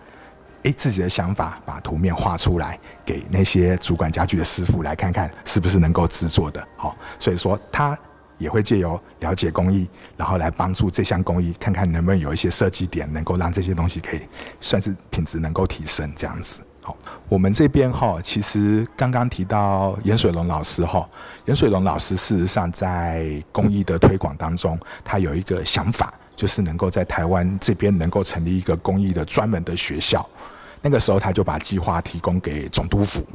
[0.64, 6.66] 诶自己的想法把图面画出来，给那些主管家具的师傅来看看是不是能够制作的。
[6.78, 7.98] 好，所以说他
[8.38, 14.22] 也会借由了解工艺，然后来帮助这项工艺，看看能不能有一些设计点，能够让这些东西可以
[14.60, 16.62] 算是品质能够提升这样子。
[16.86, 16.98] 好，
[17.30, 21.08] 我们这边哈，其实刚刚提到严水龙老师哈，
[21.46, 30.28] 严水龙老师事实上在公益的推广当中，他有一个想法，就是能够在台湾这边能够成立一个公益的专门的学校。
[30.86, 33.26] 那个时候他就把计划提供给总督府，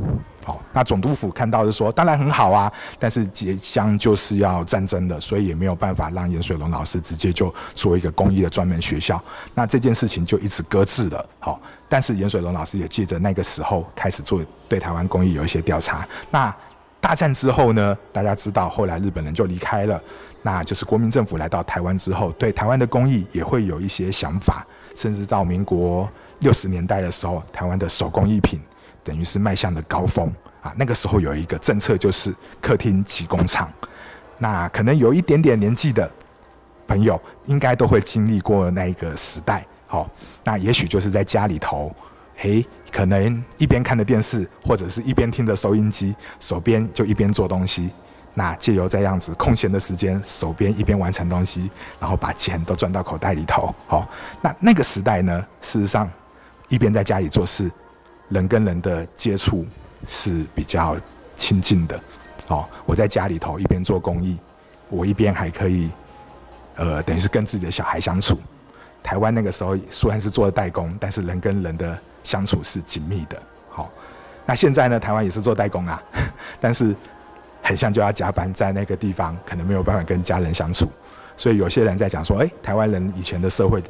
[0.45, 9.19] 好，那总督府看到是说，当然很好啊，但是即将就是要战争的，所以也没有办法让严水龙老师直接就做一个公益的专门学校，
[9.55, 11.59] 那这件事情就一直搁置了，好，
[11.89, 16.55] 但是严水龙老师也借着那个时候开始做对台湾公益有一些调查，那
[17.01, 19.99] 大战之后呢，大家知道后来日本人就离开了，
[20.43, 26.07] 那就是国民政府来到台湾之后，对台湾的公益也会有一些想法，甚至到民国。
[26.41, 28.61] 六十年代的时候，台湾的手工艺品
[29.03, 30.73] 等于是迈向了高峰啊。
[30.77, 33.71] 那个时候有一个政策，就是客厅起工厂。
[34.39, 36.09] 那可能有一点点年纪的
[36.87, 39.67] 朋友，应该都会经历过那一个时代。
[39.89, 40.09] 好，
[40.45, 41.93] 那也许就是在家里头，
[42.43, 47.91] 诶，可能一边看着电视，或者是一边听着收音机，手边就一边做东西。
[48.35, 53.75] 那借由这样子空闲的时间，手边一边完成东西，然后把钱都赚到口袋里头。
[53.89, 54.07] 好，
[54.41, 56.09] 那那个时代呢，事实上。
[56.69, 57.71] 一边在家里做事，
[58.29, 59.67] 人跟人的接触
[60.07, 60.97] 是比较
[61.37, 62.01] 亲近的。
[62.49, 64.39] 哦，我在家里头一边做公益，
[64.89, 65.91] 我一边还可以，
[66.77, 68.39] 呃，等于是跟自己的小孩相处。
[69.03, 73.41] 台湾那个时候虽然是做代工，但是人跟人的相处是紧密的。
[73.71, 73.91] 好，
[74.45, 76.03] 那现在呢，台湾也是做代工啊，
[76.61, 76.95] 但是
[77.63, 80.91] 很像就要加班，在那个地方可能没有办法跟家人相处。
[81.37, 83.83] 所以有些人在讲说，哎，台湾人以前的社会。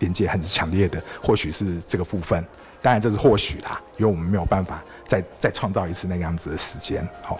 [0.00, 2.44] 连接很强烈的，或许是这个部分，
[2.82, 7.06] 当然这是或许啦，因为我们没有办法再再创造一次那样子的时间。
[7.22, 7.38] 好，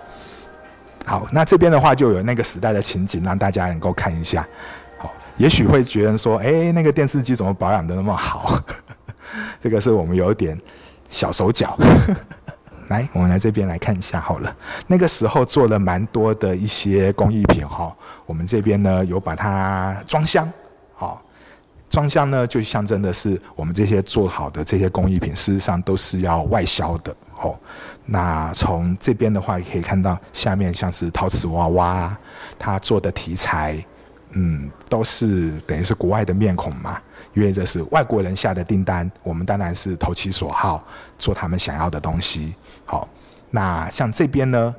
[1.05, 4.46] 好，那这边的话就有那个时代的情景，让大家能够看一下。
[4.99, 8.62] 好，也许会觉得说，哎，那个电视机怎么保养的那么好？
[9.61, 10.59] 这个是我们有点
[11.09, 11.77] 小手脚。
[12.88, 14.55] 来，我们来这边来看一下好了。
[14.88, 17.94] 那个时候做了蛮多的一些工艺品哈，
[18.27, 20.53] 我们这边呢有把它装箱，
[20.94, 21.23] 好。
[21.90, 27.59] 装箱呢，就象征的是我们这些做好的这些工艺品，事实上都是要外销的哦。
[28.07, 32.16] 那从这边的话，也可以看到下面像是陶瓷娃娃，
[32.59, 33.85] 它做的题材，
[34.31, 36.96] 嗯，都是等于是国外的面孔嘛，
[37.35, 40.83] 因为这是外国人下的订单，我们当然是投其所好，
[41.18, 42.55] 做他们想要的东西。
[42.85, 43.09] 好，
[43.50, 44.74] 那像这边呢？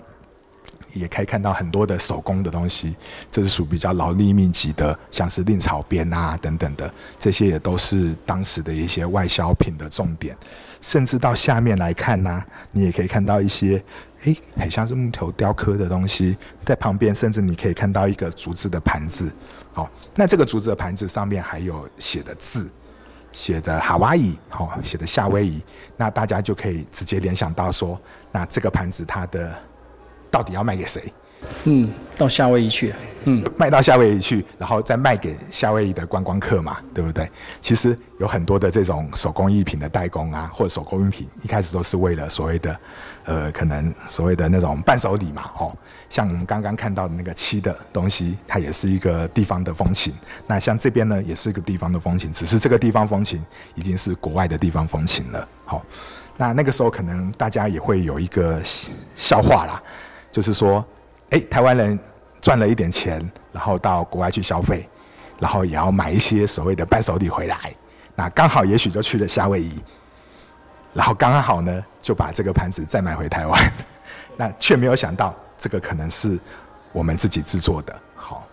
[0.94, 2.96] 也可以看到很多的手工的东西，
[3.32, 10.36] 这是属比较劳力密集的，像是令草编啊等等的，这些也都是当时的一些外销品的重点。
[10.82, 13.84] 甚至到下面来看呢，你也可以看到一些，
[14.24, 19.32] 诶，很像是木头雕刻的东西，在旁边，甚至你可以看到一个竹子的盘子。
[19.74, 22.70] 好，那这个竹子的盘子上面还有写的字，
[23.32, 25.62] 写的哈哇伊，好，写的夏威夷，
[25.96, 28.00] 那大家就可以直接联想到说，
[28.32, 29.56] 那这个盘子它的。
[30.32, 31.14] 到底要卖给谁？
[31.66, 32.96] 嗯，到夏威夷去。
[33.26, 37.30] 嗯，卖到夏威夷去，然后再卖给夏威夷的观光客嘛，对不对？
[37.60, 42.80] 其实有很多的这种手工艺品的代工啊，或者手工艺品，一开始都是为了所谓的，
[43.26, 45.72] 呃，可能所谓的那种伴手礼嘛，哦。
[46.10, 50.12] 像我们刚刚看到的那个漆的东西，它也是一个地方的风情。
[50.48, 55.48] 那像这边呢，也是一个地方的风情，只是这个地方风情已经是国外的地方风情了。
[55.64, 55.86] 好，
[56.38, 58.60] 那那个时候可能大家也会有一个
[59.14, 59.84] 笑话啦。
[60.32, 60.84] 就是说，
[61.32, 62.00] 哎，台湾人
[62.40, 63.20] 赚了一点钱，
[63.52, 64.88] 然后到国外去消费，
[65.40, 67.74] 然后也要买一些所谓的伴手礼回来。
[68.16, 69.82] 那刚好也许就去了夏威夷，
[70.94, 73.74] 然后刚好呢就把这个盘子再买回台湾，
[74.38, 76.40] 那却没有想到这个可能是
[76.92, 77.98] 我们自己制作的。
[78.16, 78.48] 好，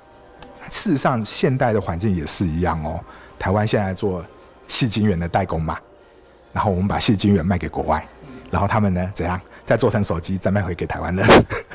[0.70, 3.00] 事实上现代的环境也是一样哦。
[3.38, 4.24] 台湾现在做
[4.66, 5.78] 细晶圆的代工嘛，
[6.52, 8.06] 然后我们把细晶圆卖给国外，
[8.50, 11.26] 然后他们呢怎样再做成手机再卖回给台湾人。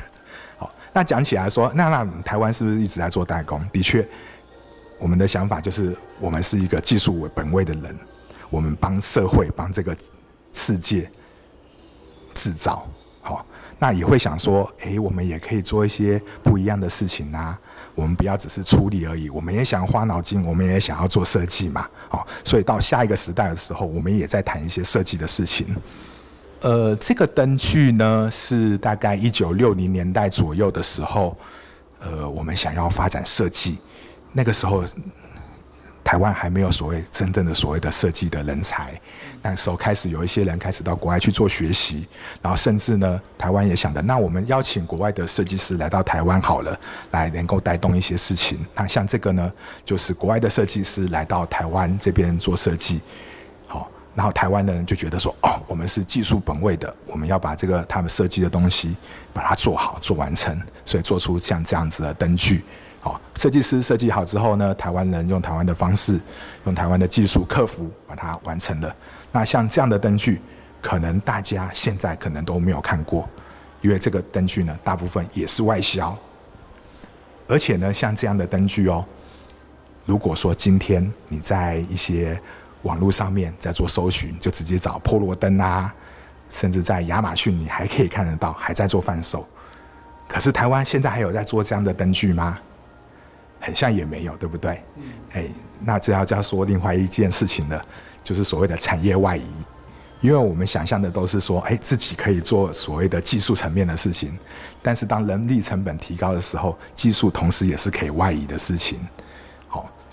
[0.58, 3.64] 好，那讲起来说，那那台湾是不是一直在做代工？
[3.72, 4.04] 的确。
[4.98, 7.96] 我们的想法就是，我们是一个技术为本位的人，
[8.50, 9.96] 我们帮社会、帮这个
[10.52, 11.08] 世界
[12.34, 12.84] 制造
[13.22, 13.46] 好。
[13.78, 17.56] 那也会想说，哎，我们也可以做一些不一样的事情啊。
[17.94, 21.86] 我们不要只是处理而已，我们也想花脑筋，我们也想要做设计嘛。
[22.08, 25.76] 好，所以到下一个时代的时候，我们也在谈一些设计的事情。
[26.64, 31.36] 呃，这个灯具呢，是大概一九六零年代左右的时候，
[32.00, 33.76] 呃，我们想要发展设计。
[34.32, 34.82] 那个时候，
[36.02, 38.98] 台湾还没有所谓真正的所谓的设计的人才。
[39.42, 42.08] 那时候开始有一些人开始到国外去做学习，
[42.40, 48.58] 然后甚至呢，台湾也想的，那我们邀请国外的设计师来到台湾好了，来能够带动一些事情。
[48.74, 49.52] 那像这个呢，
[49.84, 53.02] 就是国外的设计师来到台湾这边做设计，
[54.14, 58.96] 然后台湾的人就觉得说，哦，我们是技术本位的，我们要把这个他们设计的东西
[59.32, 62.62] 把它做好做完成，所以做出像这样子的灯具。
[63.00, 66.18] 好，设计师设计好之后呢，台湾人用台湾的方式，
[66.64, 68.94] 用台湾的技术克服，把它完成了。
[69.30, 70.40] 那像这样的灯具，
[70.80, 73.28] 可能大家现在可能都没有看过，
[73.82, 76.16] 因为这个灯具呢，大部分也是外销。
[77.46, 79.04] 而且呢，像这样的灯具哦，
[80.06, 82.40] 如果说今天你在一些
[82.84, 85.92] 网络上面在做搜寻，就直接找破罗灯啊，
[86.48, 89.46] 甚至在亚马逊你还可以看得到，还在做贩售。
[90.28, 92.58] 可是台湾现在还有在做这样的灯具吗？
[93.60, 94.82] 很像也没有，对不对？
[95.32, 95.44] 哎，
[95.80, 97.82] 那这要就要说另外一件事情了，
[98.22, 99.48] 就是所谓的产业外移。
[100.20, 104.38] 因为我们想象的都是说，哎，自己可以做所谓的技术层面的事情，
[104.82, 108.98] 但是当人力成本提高的时候，技术同时也是可以外移的事情。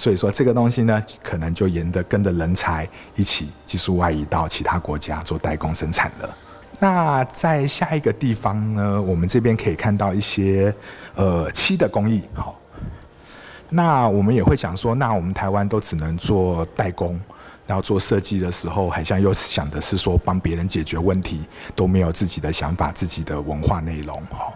[0.02, 6.38] 所以说这个东西呢，可能就沿着跟着人才一起技术外移到其他国家做代工生产了。
[6.80, 10.74] 那在下一个地方呢，我们这边可以看到一些
[11.14, 12.60] 呃漆的工艺，好。
[13.70, 17.22] 那我们也会想说，那我们台湾都只能做代工，
[17.68, 21.42] 然后做设计的时候，好像又想的是说帮别人解决问题，
[21.76, 24.20] 都没有自己的想法、自己的文化内容。
[24.32, 24.52] 好，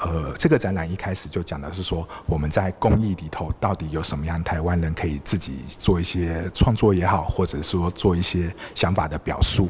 [0.00, 9.68] 呃，这个展览一开始就讲的是说，我们在工艺里头到底有什么样台湾人可以自己做一些创作也好，或者说做一些想法的表述。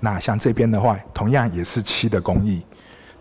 [0.00, 2.62] 那像这边的话，同样也是漆的工艺，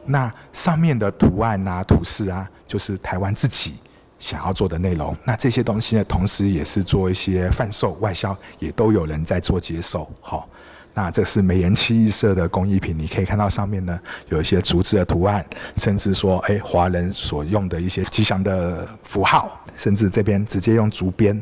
[0.06, 3.76] 那上面的图案啊、图示啊，就是台湾自己。
[4.20, 10.10] 想要做的内容，那这些东西呢，同时也是做一些贩售、外销，也都有人在做接受。
[10.22, 10.48] 好，
[10.94, 21.42] 那这是美颜七艺社的工艺品，你可以看到上面呢有一些竹子的图案，甚至说，哎，华人所用的一些吉祥的符号，甚至这边直接用竹编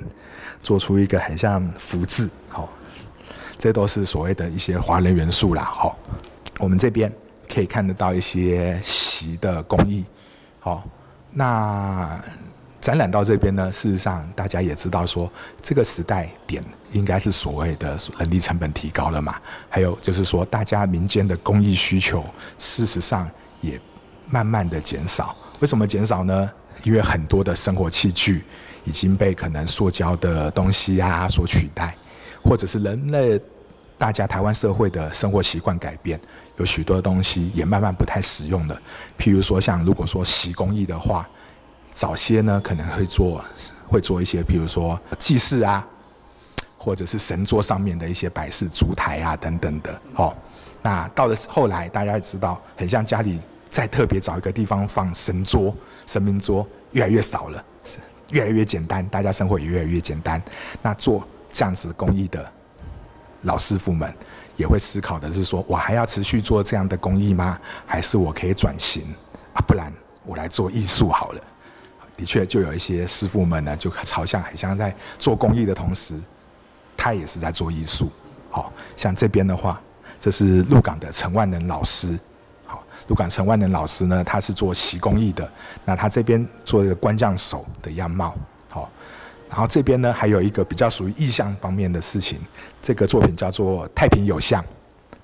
[0.63, 2.29] 做出一个很像福字。
[2.49, 2.71] 好，
[3.57, 5.63] 这都是所谓的一些华人元素啦。
[5.63, 5.97] 好，
[6.59, 7.11] 我们这边
[7.53, 10.05] 可以看得到一些席的工艺。
[10.59, 10.83] 好，
[11.31, 12.19] 那。
[12.81, 19.35] 展览到这边呢，事实上大家也知道说，这个时代点应该是所谓的人力成本提高了嘛。
[19.69, 22.25] 还有就是说，大家民间的工艺需求，
[22.57, 23.29] 事实上
[23.61, 23.79] 也
[24.27, 25.35] 慢慢的减少。
[25.59, 26.49] 为什么减少呢？
[26.81, 28.43] 因为很多的生活器具
[28.83, 31.95] 已经被可能塑胶的东西啊所取代，
[32.43, 33.39] 或者是人类
[33.95, 36.19] 大家台湾社会的生活习惯改变，
[36.57, 38.81] 有许多东西也慢慢不太实用了。
[39.19, 41.29] 譬如说，像如果说洗工艺的话。
[41.93, 43.43] 早些呢，可能会做，
[43.87, 45.85] 会做一些，比如说祭祀啊，
[46.77, 50.01] 或者是神桌上面的一些摆饰、烛台啊等等的。
[50.15, 50.35] 哦，
[50.81, 53.39] 那到了后来，大家也知道，很像家里
[53.69, 55.75] 再特别找一个地方放神桌、
[56.07, 57.63] 神明桌，越来越少了，
[58.29, 60.41] 越来越简单，大家生活也越来越简单。
[60.81, 62.49] 那做这样子工艺的
[63.41, 64.11] 老师傅们，
[64.55, 67.59] 也会思考的是说，我还要持续做这样的工艺吗？
[67.85, 69.03] 还是我可以转型
[69.53, 69.61] 啊？
[69.67, 69.91] 不然
[70.23, 71.41] 我来做艺术好了。
[72.17, 76.19] 的确，就有一些师傅们呢，就朝向很像在做公益的同时，
[76.95, 78.11] 他也是在做艺术。
[78.49, 79.81] 好像这边的话，
[80.19, 82.19] 这是鹿港的陈万能老师。
[82.65, 85.49] 好，鹿港陈万能老师呢，他是做习工艺的。
[85.85, 88.35] 那他这边做一个官将手的样貌。
[88.69, 88.89] 好，
[89.49, 92.39] 然后这边呢，还有一个比较属于意象方面的事情。
[92.81, 94.61] 这个作品叫做《太平有象》。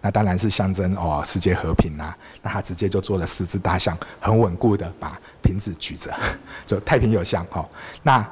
[0.01, 2.15] 那当然是象征哦世界和平啊。
[2.41, 6.13] 那他直接就做了十只大象，很稳固的把瓶子举着，
[6.65, 7.67] 就太平有象哦。
[8.03, 8.25] 那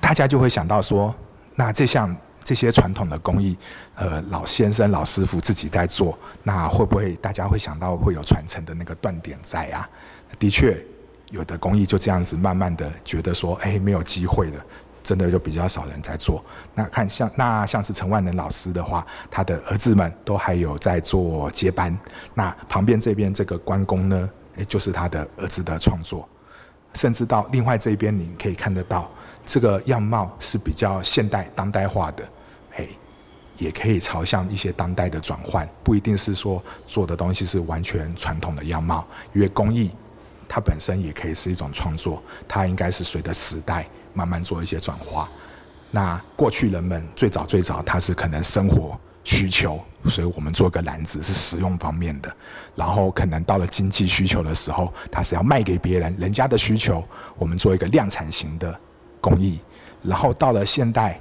[0.00, 1.14] 大家就会想到说，
[1.54, 3.56] 那这项这些传统的工艺，
[3.94, 9.88] 呃，老先生、老师傅自己在做，那会不会大家会想到会有传承的那个断点在啊？
[10.38, 10.82] 的确，
[11.30, 14.64] 有的工艺就这样子慢慢的觉得说，哎，没有机会了。
[15.02, 16.44] 真的就比较少人在做。
[16.74, 21.96] 那看像那像是陈万能老师的话，他的儿子们都还有在做接班。
[22.34, 26.28] 那旁边这边这个关公呢，也就是他的儿子的创作。
[26.94, 29.08] 甚至到另外这边，你可以看得到，
[29.46, 32.24] 这个样貌是比较现代当代化的，
[32.72, 32.88] 嘿，
[33.58, 39.90] 也可以朝向一些当代的转换，不一定是说做的东西是完全传统的样貌，因为工艺
[40.48, 43.86] 它本身也可以是一种创作，它应该是随着时代。
[44.18, 45.28] 慢慢做一些转化。
[45.92, 52.34] 那过去人们最早最早，它是可能生活需求，所以我们做个篮子是实用方面的。
[52.74, 57.04] 然后可能到了经济需求的时候，它是要卖给别人，人家的需求，
[57.38, 58.76] 我们做一个量产型的
[59.20, 59.60] 工艺。
[60.02, 61.20] 然后到了现代，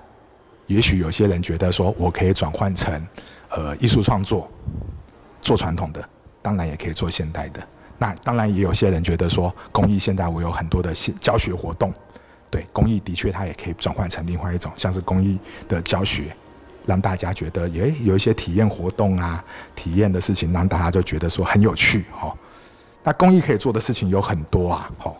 [0.65, 3.07] 也许有些人觉得说我可以转换成
[3.49, 4.49] 呃艺术创作，
[5.39, 6.09] 做传统的，
[6.41, 7.61] 当然也可以做现代的。
[7.99, 11.93] 那当然也有些人觉得说工艺现在我有很多的教学活动。
[12.49, 15.37] 对，公益的确，它也可以转换成另外一种，像是公益
[15.67, 16.33] 的教学，
[16.85, 19.43] 让大家觉得，诶，有一些体验活动啊，
[19.75, 22.33] 体验的事情，让大家就觉得说很有趣，哈。
[23.03, 25.13] 那公益可以做的事情有很多啊，哈。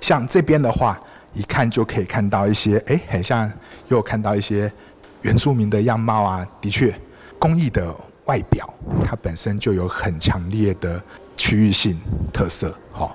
[0.00, 0.98] 像这边的话，
[1.34, 3.52] 一看就可以看到一些，诶，很像
[3.88, 4.72] 又看到一些
[5.20, 6.46] 原住民的样貌啊。
[6.62, 6.98] 的确，
[7.38, 8.72] 公益的外表，
[9.04, 11.02] 它本身就有很强烈的
[11.36, 12.00] 区域性
[12.32, 13.14] 特色，哈，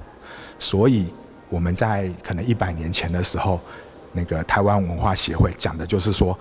[0.60, 1.08] 所以。
[1.50, 3.60] 我们在可能一百年前的时候，
[4.12, 6.38] 那个台湾文化协会讲的就是说，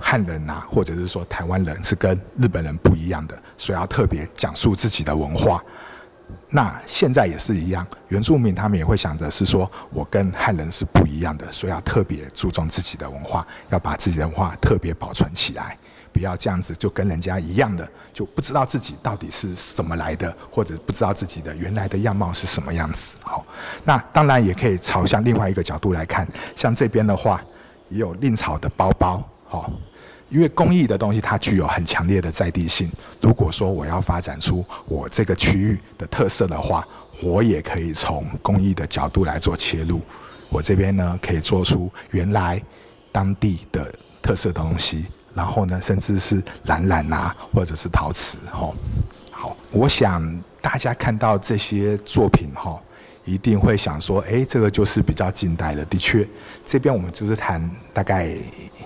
[0.00, 5.62] 汉人呐，或者是说台湾人是跟日本人不一样的，所以要特别讲述自己的文化。
[6.50, 15.76] 那现在也是一样，原住民他们也会想着是说我跟汉人是不一样的，所以要特别注重自己的文化，要把自己的文化特别保存起来。
[16.12, 23.16] 不要这样子，就跟人家一样的，就不知道自己到底是怎么来的，或者不知道自己的原来的样貌是什么样子。
[23.22, 23.44] 好，
[23.84, 27.42] 那当然也可以朝向另外一个角度来看，像这边的话，
[27.88, 29.22] 也有令草的包包。
[29.46, 29.70] 好，
[30.28, 32.90] 因为工艺的东西它具有很强烈的在地性。
[33.20, 36.86] 如果说我要发展出我这个区域的特色的话，
[37.22, 40.00] 我也可以从工艺的角度来做切入。
[40.50, 42.62] 我这边呢，可以做出原来
[43.10, 43.92] 当地的
[44.22, 45.06] 特色东西。
[45.38, 48.68] 然后呢，甚至是蓝染啊，或者是陶瓷，哈。
[49.30, 50.20] 好，我想
[50.60, 52.76] 大家看到这些作品，哈，
[53.24, 55.84] 一定会想说，哎，这个就是比较近代的。
[55.84, 56.26] 的确，
[56.66, 58.34] 这边我们就是谈大概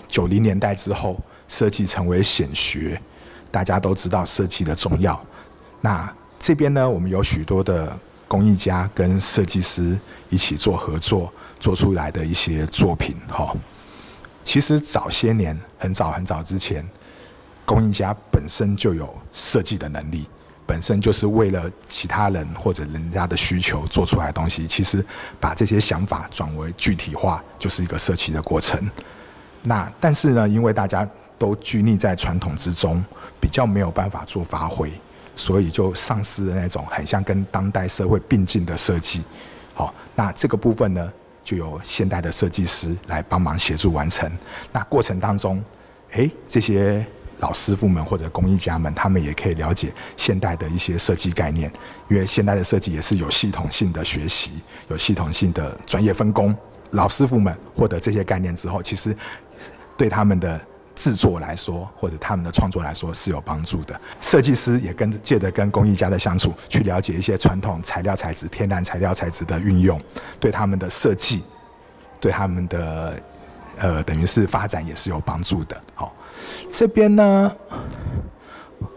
[0.07, 3.01] 九零年代之后，设计成为显学，
[3.51, 5.19] 大家都知道设计的重要。
[5.81, 6.07] 那
[6.39, 7.99] 这边呢，我们有许多的
[8.29, 9.99] 工艺家跟设计师
[10.29, 13.57] 一起做合作，做出来的一些作品，哈。
[14.45, 16.87] 其实早些年，很早很早之前，
[17.65, 20.29] 工艺家本身就有设计的能力，
[20.67, 24.67] 本身就是为了其他人或者人家的需求做出来的东西。
[24.67, 25.05] 其实
[25.41, 28.91] 把这些想法转为具体化，就是一个设计的过程。
[29.63, 33.03] 那但是呢，因为大家都拘泥在传统之中，
[33.41, 34.93] 比较没有办法做发挥，
[35.37, 39.23] 所以就丧失了那种很像跟当代社会并进的设计。
[39.73, 41.13] 好，那这个部分呢？
[41.45, 44.31] 就由现代的设计师来帮忙协助完成。
[44.73, 45.63] 那过程当中，
[46.13, 47.05] 诶，这些
[47.39, 51.73] 老师傅们或者工艺家们，他们也可以了解现代的一些设计概念，
[52.09, 54.53] 因为现代的设计也是有系统性的学习，
[54.89, 56.55] 有系统性的专业分工。
[56.91, 59.17] 老师傅们获得这些概念之后，其实
[59.97, 60.61] 对他们的。
[60.95, 63.99] 制作来说，或者他们的创作来说是有帮助的。
[64.21, 70.01] 设计师也跟借着跟工艺家的相处，去了解一些传统材料材质、天然材料材质的运用，
[70.39, 71.43] 对他们的设计，
[72.21, 73.15] 对他们的
[73.79, 75.81] 呃，等于是发展也是有帮助的。
[75.95, 76.15] 好，
[76.71, 77.51] 这边呢，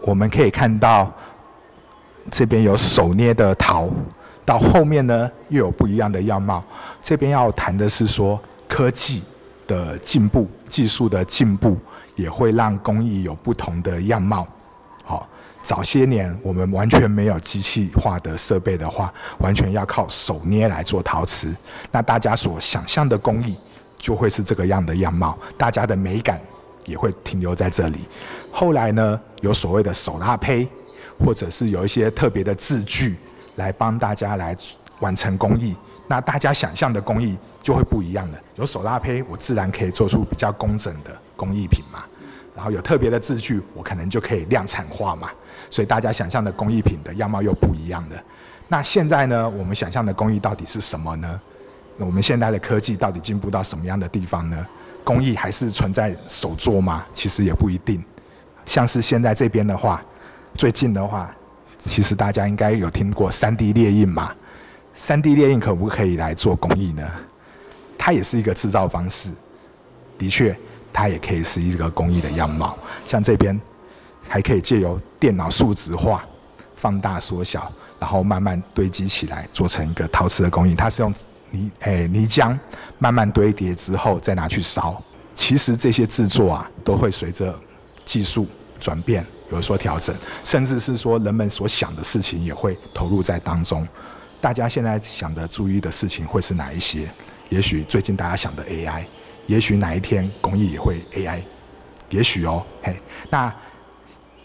[0.02, 1.12] 我们可以看到
[2.30, 3.88] 这边有手捏的陶，
[4.44, 6.62] 到后面呢又有不一样的样貌。
[7.02, 9.22] 这边要谈的是说科技。
[9.66, 11.76] 的进步，技术的进步
[12.14, 14.46] 也会让工艺有不同的样貌。
[15.04, 15.28] 好，
[15.62, 21.54] 早些年我们完全没有机器化的设备的话，完全要靠手捏来做陶瓷。
[21.90, 23.56] 那大家所想象的工艺
[23.98, 26.40] 就会是这个样的样貌，大家的美感
[26.84, 28.00] 也会停留在这里。
[28.52, 30.68] 后来呢，有所谓的手拉胚，
[31.18, 33.16] 或者是有一些特别的字具
[33.56, 34.56] 来帮大家来
[35.00, 35.74] 完成工艺。
[36.08, 37.36] 那大家想象的工艺
[37.66, 38.38] 就会不一样了。
[38.54, 42.04] 有手拉胚，我自然可以做出比较工整的工艺品嘛。
[42.54, 45.28] 然后有特别的字句，我可能就可以量产化嘛。
[45.68, 48.14] 所以大家想象的工艺品的样貌又不一样的。
[48.68, 51.40] 那现在呢，我们想象的工艺到底是什么呢？
[51.96, 54.64] 我们现在的科技到底进步到什么样的地方呢？
[55.02, 57.04] 工艺还是存在手作吗？
[57.12, 58.00] 其实也不一定。
[58.64, 60.00] 像是现在这边的话，
[60.54, 61.34] 最近的话，
[61.78, 64.32] 其实大家应该有听过三 D 列印嘛？
[64.94, 67.02] 三 D 列印可不可以来做工艺呢？
[68.06, 69.32] 它也是一个制造方式，
[70.16, 70.56] 的确，
[70.92, 72.78] 它也可以是一个工艺的样貌。
[73.04, 73.60] 像这边
[74.28, 76.24] 还可以借由电脑数值化、
[76.76, 80.72] 放大、缩小，然后慢慢堆积起来，做成一个陶瓷的工艺。
[80.72, 81.12] 它是用
[81.50, 82.56] 泥诶泥浆
[83.00, 85.02] 慢慢堆叠之后再拿去烧。
[85.34, 87.58] 其实这些制作啊，都会随着
[88.04, 88.46] 技术
[88.78, 93.84] 转变有所调整，甚至是说人们所想的事情也会投入在当中。
[94.40, 97.10] 大家现在想的注意的事情会是哪一些？
[97.48, 99.04] 也许最近大家想的 AI，
[99.46, 101.40] 也许哪一天工艺也会 AI，
[102.10, 102.96] 也许哦，嘿，
[103.30, 103.54] 那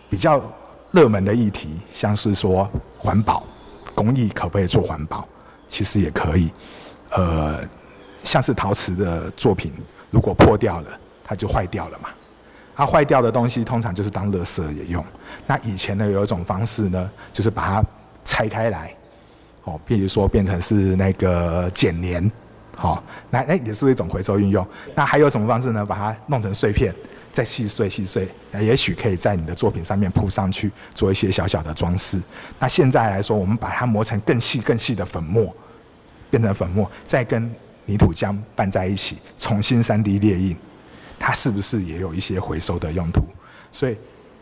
[0.10, 0.44] 比较
[0.92, 3.44] 热门的议题，像是说环保，
[3.96, 5.28] 工艺可不可以做环保？
[5.68, 6.52] 其实也可以，
[7.12, 7.62] 呃，
[8.24, 9.72] 像是陶瓷的作品，
[10.10, 12.10] 如果破掉了，它就坏掉了嘛。
[12.76, 15.04] 它坏掉的东西通常就是当垃圾也用。
[15.48, 17.84] 那以前呢，有一种方式呢，就是把它
[18.24, 18.96] 拆开来，
[19.64, 22.32] 哦，比如说变成是那个剪黏。
[22.76, 24.66] 好，那哎也是一种回收运用。
[24.96, 25.86] 那还有什么方式呢？
[25.86, 26.94] 把它弄成碎片，
[27.32, 32.20] 再细碎细碎，那也许可以在你的作品上面铺上去，做一些小小的装饰。
[32.60, 35.56] 那现在来说，我们把它磨成更细更细的粉末，
[36.30, 37.54] 变成粉末，再跟
[37.86, 40.58] 泥土浆拌在一起，重新三 D 列印，
[41.20, 43.22] 它是不是也有一些回收的用途？
[43.72, 43.98] 所以，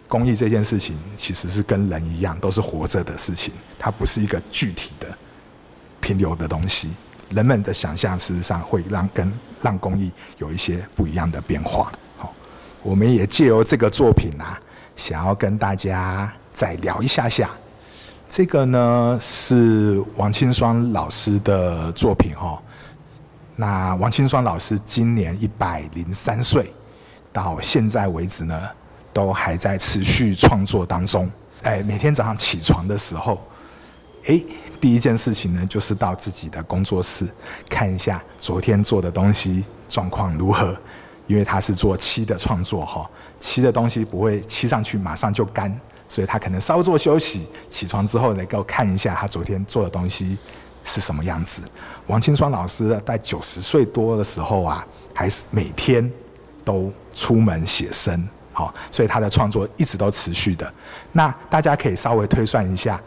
[0.07, 5.07] 工艺这件事情其实是跟人一样，都是活着的事情，它不是一个具体的
[5.99, 6.89] 停留的东西。
[7.29, 11.91] 人们的想象事实上会让跟让工艺有一些不一样的变化。
[12.17, 12.33] 好，
[12.81, 14.59] 我们也借由这个作品啊，
[14.95, 17.51] 想要跟大家再聊一下下。
[18.27, 22.61] 这个呢是王清霜老师的作品哈。
[23.55, 26.73] 那王清霜老师今年一百零三岁，
[27.31, 28.59] 到现在为止呢，
[29.13, 31.29] 都还在持续创作当中。
[31.63, 33.39] 哎，每天早上起床的时候。
[34.25, 34.39] 哎，
[34.79, 37.27] 第一件事情呢，就是到自己的工作室
[37.69, 40.75] 看一下昨天做的东西状况如何，
[41.25, 43.09] 因为他是做漆的创作哈，
[43.39, 45.73] 漆的东西不会漆上去马上就干，
[46.07, 50.37] 所以他可能稍作休息，起床之后能够看一下他昨天做的东西
[50.83, 51.61] 是什么样子。
[52.07, 56.11] 王清霜老师在九十岁多的时候啊，还是每天
[56.65, 60.71] 都出门写生，好，所以他的创作一直都持续的。
[61.13, 63.01] 那大家可以稍微推算一下。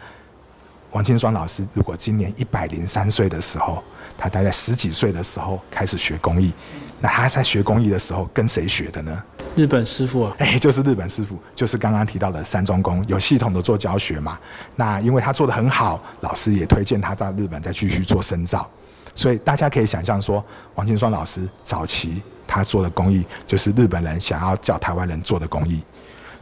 [0.93, 3.82] 王清霜老师如果今年一百零三岁的时候，
[4.16, 6.53] 他大概十几岁的时候开始学工艺，
[7.01, 9.22] 那他在学工艺的时候跟谁学的呢？
[9.57, 14.38] 日本师傅啊， 哎，就是日本师傅，就是刚刚提到的三中工，有系统的做教学嘛。
[14.76, 18.68] 那因为他做的很好，老师也推荐他到日本再继续做深造，
[19.14, 25.82] 所以大家可以想象说，王清霜老师早期他做的工艺，就是日本人想要教台湾人做的工艺。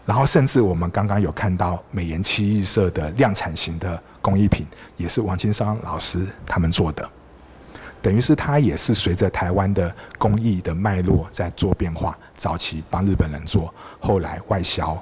[0.06, 4.66] 然后，甚至我们刚刚有看到美颜七艺社的量产型的工艺品，
[4.96, 7.08] 也是王清商老师他们做的，
[8.02, 12.16] 等于是他也是随着台湾的工艺的脉络在做变化。
[12.36, 14.92] 早期帮日本人做，后来外销，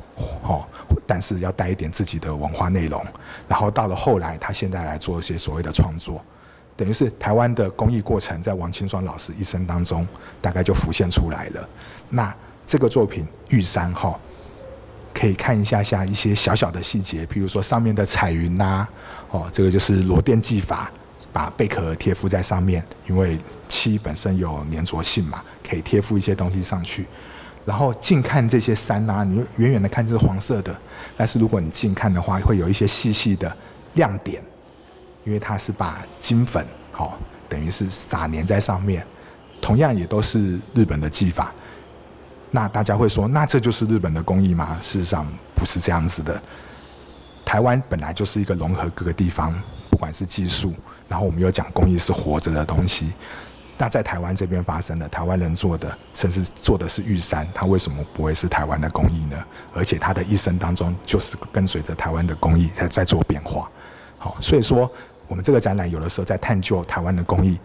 [0.43, 0.65] 哦，
[1.07, 3.05] 但是要带一点自己的文化内容。
[3.47, 6.21] 然后到了后来，他现在来做一些所谓的创作，
[6.77, 10.07] 等于是台湾的工艺过程，在王清霜老师一生当中，
[10.41, 11.69] 大概就浮现出来了。
[12.11, 12.35] 那
[12.67, 14.19] 这个作品《玉山》哈。
[15.19, 18.87] 可以看一下下一些小小的细节，比如说上面的彩云呐，
[19.33, 20.89] 哦，这个就是螺钿技法，
[21.33, 23.37] 把贝壳贴附在上面，因为
[23.69, 27.05] 漆本身有粘着性嘛，可以贴附一些东西上去。
[27.65, 30.73] 然后近看这些山呐，你远远的看就是黄色的，
[31.17, 33.53] 但是如果你近看的话，会有一些细细的
[33.95, 34.41] 亮点，
[35.25, 36.65] 因为它是把金粉，
[36.97, 37.13] 哦，
[37.49, 39.05] 等于是撒粘在上面，
[39.61, 41.53] 同样也都是日本的技法。
[42.51, 44.77] 那大家会说，那这就是日本的工艺吗？
[44.81, 46.41] 事实上不是这样子的。
[47.45, 49.55] 台湾本来就是一个融合各个地方，
[49.91, 50.75] 不管是技术，
[51.09, 53.13] 然后我们又讲工艺是活着的东西。
[53.79, 59.37] 那在台湾这边发生的，台湾人做的，甚至做的是玉山，它为什么不会是台湾的工艺呢？
[59.73, 63.71] 而且他的一生当中，就是跟随着台湾的工艺在在做变化。
[64.19, 64.91] 好，所以说
[65.29, 67.59] 我们这个展览有的时候在探究台湾的工艺，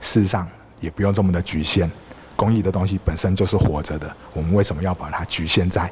[0.00, 0.46] 事实上
[0.80, 1.90] 也不用这么的局限。
[2.36, 5.90] 工艺的东西本身就是活着的，我们为什么要把它局限在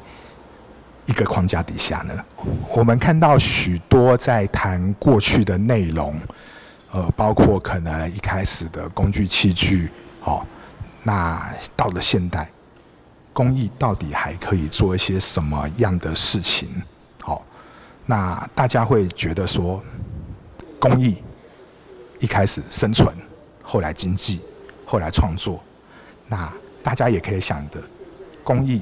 [1.05, 2.13] 一个框架底下呢？
[2.69, 6.17] 我们看到许多在谈过去的内容，
[6.91, 9.89] 呃，包括可能一开始的工具器具，
[10.23, 10.45] 哦，
[11.03, 12.49] 那到了现代，
[13.33, 16.69] 公益到底还可以做一些什么样的事情？
[17.21, 17.43] 好，
[18.05, 19.83] 那大家会觉得说，
[20.79, 21.21] 公益
[22.19, 23.13] 一开始生存，
[23.61, 24.39] 后来经济，
[24.85, 25.61] 后来创作。
[26.27, 26.51] 那
[26.81, 27.81] 大家也可以想的，
[28.43, 28.81] 公益，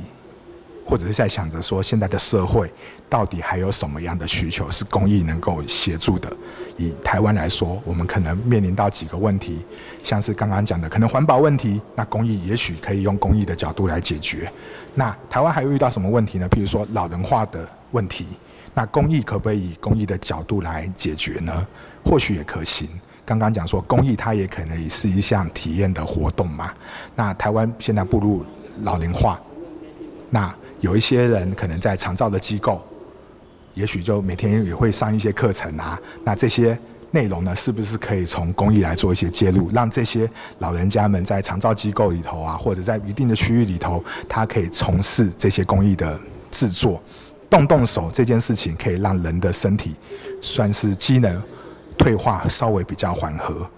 [0.85, 2.71] 或者是在想着说，现在的社会
[3.09, 6.31] 到底还有什么样的需求是公益能够协助的？
[6.77, 9.59] 以台湾来说，我们可能面临到几个问题，
[10.01, 14.51] 像是刚刚讲的，可能环保问题，那公益也许可以用公益的角度来解决。
[14.95, 16.47] 那台湾还会遇到什么问题呢？
[16.49, 18.25] 譬如说老人化的问题，
[18.73, 21.67] 那公益可不可以以公益的角度来解决呢？
[22.03, 22.89] 或许也可行。
[23.37, 26.71] 刚刚讲说公益，它也可能也是一项体验的活动嘛。
[27.15, 28.45] 那台湾现在步入
[28.83, 29.39] 老龄化，
[30.29, 32.81] 那有一些人可能在长照的机构。
[33.73, 36.77] 也许就每天也会上一些课程啊，那这些
[37.11, 40.29] 内容呢，是不是可以从公益来做一些介入，让这些
[40.59, 46.19] 老人家们在长照机构里头啊，或者在一定的区域里头，他可以从事这些公益的
[46.51, 47.01] 制作，
[47.49, 49.95] 动动手这件事情，可以让人的身体
[50.41, 51.41] 算是机能
[52.01, 53.69] 退化稍微比较缓和。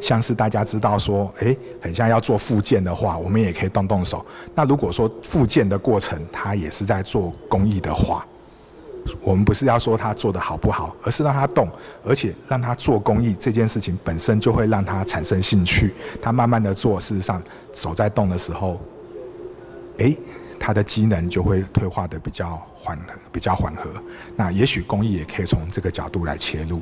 [0.00, 4.24] 像是大家知道说，诶，很像要做复健的话，我们也可以动动手。
[4.54, 8.24] 那如果说复健的过程，它也是在做公益的话。
[9.20, 11.68] 我们不是要说他做的好不好，而是让他动，
[12.04, 15.92] 而且让他做公益这件事情本身就会让他产生兴趣。
[16.20, 18.80] 他慢慢的做，事实上手在动的时候，
[19.98, 20.16] 诶，
[20.58, 23.90] 他的机能就会退化的比较缓和，比较缓和。
[24.36, 26.80] 那也许公益也可以从这个角度来切入，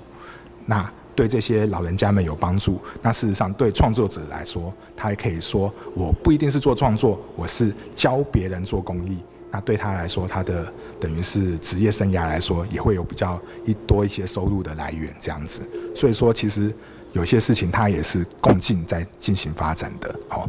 [0.71, 2.81] 那对这些老人家们有帮助。
[3.03, 9.19] 那事实上对创作者来说，他也可以说，我不一定是做创作，我是教别人做公益。
[9.51, 15.61] 那对他来说，他的等于是职业生涯来说，也会有比较一多一些收入的来源这样子。
[15.93, 16.73] 所以说，其实
[17.15, 20.15] 有些事情它也是共进在进行发展的。
[20.29, 20.49] 好，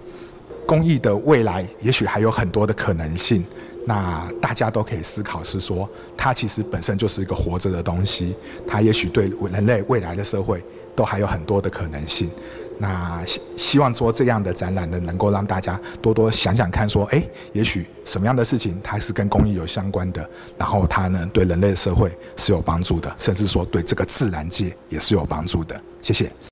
[0.68, 3.44] 公益的未来也许还有很多的可能性。
[3.86, 8.36] 那大家都可以思考是说，它其实本身就是一个活着的东西，
[8.68, 10.64] 它也许对人类未来的社会
[10.96, 12.30] 都还有很多的可能性。
[12.78, 17.24] 那希希望做这样的展览呢，能够让大家多多想想看，说，哎，
[17.54, 20.28] 也许什么样的事情它是跟公益有相关的，
[20.58, 25.80] 然后它呢对人类社会是有帮助的，甚至说对这个自然界也是有帮助的。
[26.02, 26.32] 谢谢。